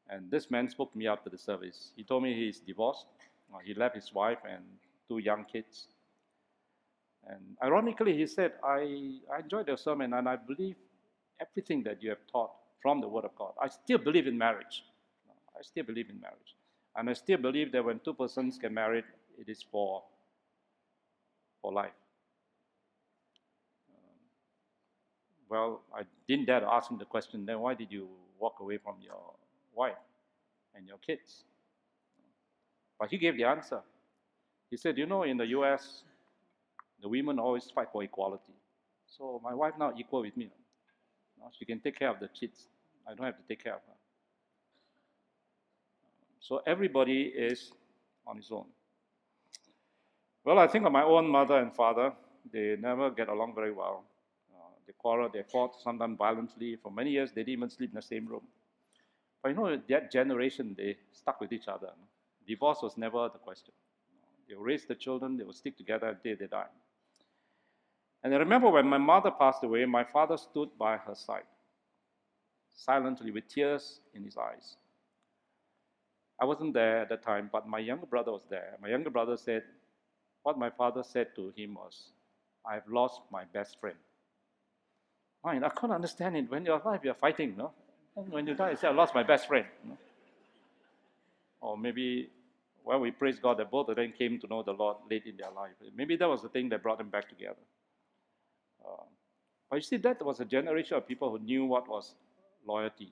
[0.10, 1.92] And this man spoke to me after the service.
[1.96, 3.06] He told me he's divorced.
[3.54, 4.64] Uh, he left his wife and
[5.08, 5.88] two young kids.
[7.28, 10.76] And ironically, he said, I, I enjoyed the sermon and I believe
[11.40, 13.54] everything that you have taught from the Word of God.
[13.62, 14.84] I still believe in marriage.
[15.58, 16.56] I still believe in marriage.
[16.96, 19.06] And I still believe that when two persons get married,
[19.38, 20.04] it is for,
[21.62, 21.92] for life.
[23.90, 24.18] Um,
[25.52, 28.08] well, I didn't dare to ask him the question, then why did you
[28.40, 29.22] walk away from your
[29.76, 30.02] wife
[30.74, 31.44] and your kids?
[32.98, 33.82] But he gave the answer.
[34.70, 36.04] He said, You know, in the US,
[37.02, 38.54] the women always fight for equality.
[39.06, 40.50] So my wife now equal with me.
[41.60, 42.68] She can take care of the kids.
[43.06, 43.98] I don't have to take care of her.
[46.40, 47.74] So everybody is
[48.26, 48.68] on his own.
[50.46, 52.14] Well, I think of my own mother and father.
[52.54, 54.06] They never get along very well.
[54.88, 56.76] They quarrel, they fought, sometimes violently.
[56.76, 58.44] For many years, they didn't even sleep in the same room.
[59.42, 61.92] But you know, that generation, they stuck with each other.
[62.48, 63.74] Divorce was never the question.
[64.48, 66.68] They will raise the children, they would stick together until they die.
[68.24, 71.46] And I remember when my mother passed away, my father stood by her side,
[72.76, 74.76] silently with tears in his eyes.
[76.40, 78.78] I wasn't there at the time, but my younger brother was there.
[78.82, 79.64] My younger brother said,
[80.44, 82.12] what my father said to him was,
[82.66, 83.98] I've lost my best friend.
[85.44, 86.50] I, couldn't understand it.
[86.50, 87.72] When you're alive, you're fighting, no?
[88.16, 89.66] And When you die, you say, I lost my best friend.
[91.62, 92.30] Or maybe,
[92.84, 95.38] well, we praise God that both of them came to know the Lord late in
[95.38, 95.72] their life.
[95.96, 97.56] Maybe that was the thing that brought them back together.
[98.84, 99.04] Uh,
[99.70, 102.14] but you see, that was a generation of people who knew what was
[102.66, 103.12] loyalty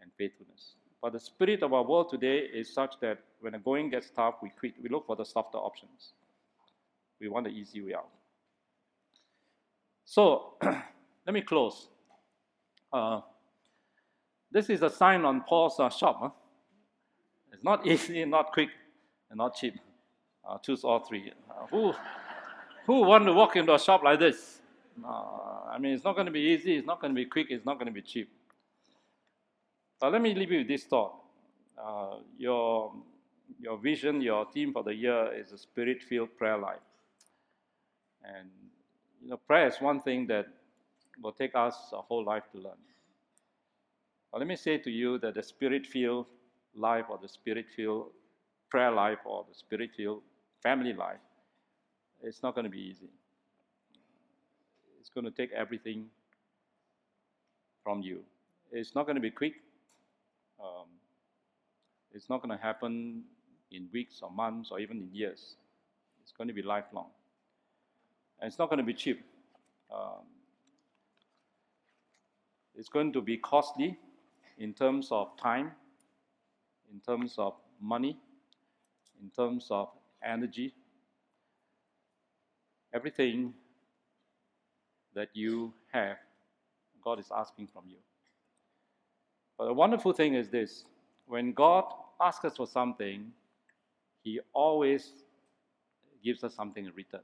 [0.00, 0.74] and faithfulness.
[1.00, 4.36] But the spirit of our world today is such that when the going gets tough,
[4.42, 4.74] we quit.
[4.82, 6.12] We look for the softer options.
[7.20, 8.08] We want the easy way out.
[10.04, 10.54] So,
[11.28, 11.88] let me close.
[12.90, 13.20] Uh,
[14.50, 16.16] this is a sign on Paul's uh, shop.
[16.22, 16.30] Huh?
[17.52, 18.70] It's not easy, not quick,
[19.28, 19.74] and not cheap.
[20.48, 21.30] Uh, choose all three.
[21.50, 21.92] Uh, who,
[22.86, 24.62] who want to walk into a shop like this?
[25.04, 27.48] Uh, I mean, it's not going to be easy, it's not going to be quick,
[27.50, 28.30] it's not going to be cheap.
[30.00, 31.12] But let me leave you with this thought.
[31.76, 32.94] Uh, your,
[33.60, 36.80] your vision, your theme for the year is a spirit filled prayer life.
[38.24, 38.48] And
[39.22, 40.46] you know, prayer is one thing that
[41.22, 42.78] will take us a whole life to learn.
[44.32, 46.26] But let me say to you that the spirit filled
[46.74, 48.10] life or the spirit filled
[48.70, 50.22] prayer life or the spirit filled
[50.62, 51.20] family life,
[52.22, 53.08] it's not going to be easy.
[55.00, 56.06] It's going to take everything
[57.82, 58.22] from you.
[58.70, 59.54] It's not going to be quick.
[60.60, 60.86] Um,
[62.12, 63.22] it's not going to happen
[63.70, 65.54] in weeks or months or even in years.
[66.22, 67.06] It's going to be lifelong.
[68.40, 69.24] And it's not going to be cheap.
[69.92, 70.24] Um,
[72.78, 73.98] it's going to be costly
[74.58, 75.72] in terms of time,
[76.92, 78.16] in terms of money,
[79.20, 79.88] in terms of
[80.24, 80.72] energy.
[82.94, 83.52] Everything
[85.14, 86.16] that you have,
[87.02, 87.98] God is asking from you.
[89.58, 90.84] But the wonderful thing is this
[91.26, 91.84] when God
[92.20, 93.32] asks us for something,
[94.22, 95.12] He always
[96.22, 97.20] gives us something in return.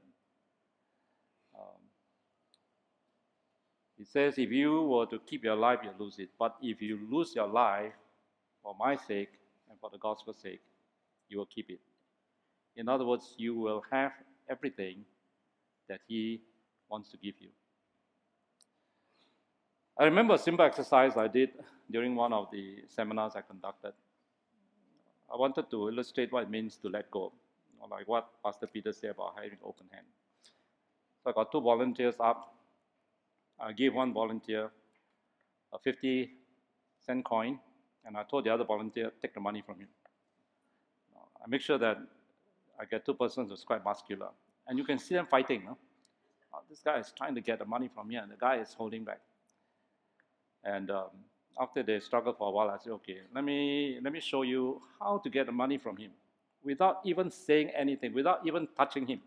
[3.97, 6.29] He says, if you were to keep your life, you lose it.
[6.37, 7.93] But if you lose your life
[8.61, 9.29] for my sake
[9.69, 10.61] and for the gospel's sake,
[11.29, 11.79] you will keep it.
[12.75, 14.11] In other words, you will have
[14.49, 15.05] everything
[15.87, 16.41] that He
[16.89, 17.49] wants to give you.
[19.97, 21.51] I remember a simple exercise I did
[21.89, 23.93] during one of the seminars I conducted.
[25.33, 27.31] I wanted to illustrate what it means to let go,
[27.89, 30.05] like what Pastor Peter said about having open hand.
[31.23, 32.54] So I got two volunteers up.
[33.59, 34.71] I gave one volunteer
[35.73, 36.29] a 50
[37.05, 37.59] cent coin,
[38.05, 39.87] and I told the other volunteer, take the money from him.
[41.43, 41.97] I make sure that
[42.79, 44.29] I get two persons who's quite muscular.
[44.67, 45.63] And you can see them fighting.
[45.65, 45.77] No?
[46.53, 48.73] Oh, this guy is trying to get the money from me, and the guy is
[48.73, 49.19] holding back.
[50.63, 51.09] And um,
[51.59, 54.81] after they struggled for a while, I said, okay, let me, let me show you
[54.99, 56.11] how to get the money from him
[56.63, 59.21] without even saying anything, without even touching him.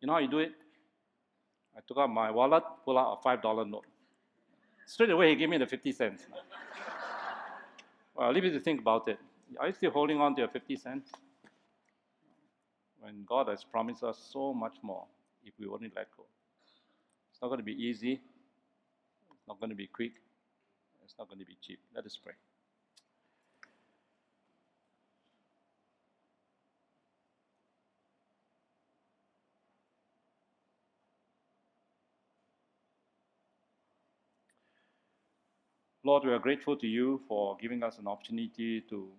[0.00, 0.52] You know how you do it?
[1.78, 3.86] I took out my wallet, pull out a $5 note.
[4.86, 6.26] Straight away, he gave me the 50 cents.
[8.14, 9.18] well, I'll leave you to think about it.
[9.60, 11.12] Are you still holding on to your 50 cents?
[13.00, 15.04] When God has promised us so much more
[15.44, 16.24] if we only let go.
[17.30, 20.12] It's not going to be easy, it's not going to be quick.
[21.04, 21.78] It's not going to be cheap.
[21.94, 22.34] Let us pray.
[36.08, 39.10] Lord, we are grateful to you for giving us an opportunity to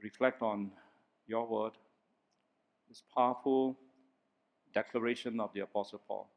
[0.00, 0.70] reflect on
[1.26, 1.72] your word,
[2.88, 3.76] this powerful
[4.72, 6.30] declaration of the Apostle Paul.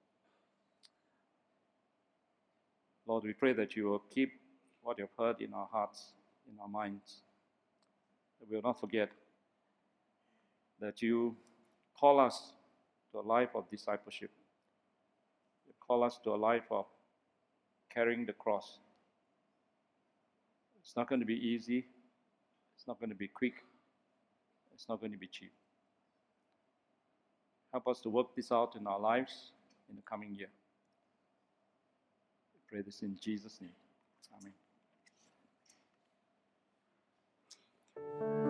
[3.05, 4.31] Lord, we pray that you will keep
[4.81, 6.13] what you've heard in our hearts,
[6.51, 7.21] in our minds,
[8.39, 9.11] that we will not forget
[10.79, 11.37] that you
[11.95, 12.53] call us
[13.11, 14.31] to a life of discipleship.
[15.67, 16.87] You call us to a life of
[17.93, 18.79] carrying the cross.
[20.81, 21.85] It's not going to be easy.
[22.75, 23.53] It's not going to be quick.
[24.73, 25.51] It's not going to be cheap.
[27.71, 29.51] Help us to work this out in our lives
[29.89, 30.49] in the coming year
[32.53, 33.71] We pray this in Jesus' name.
[38.15, 38.48] Amen.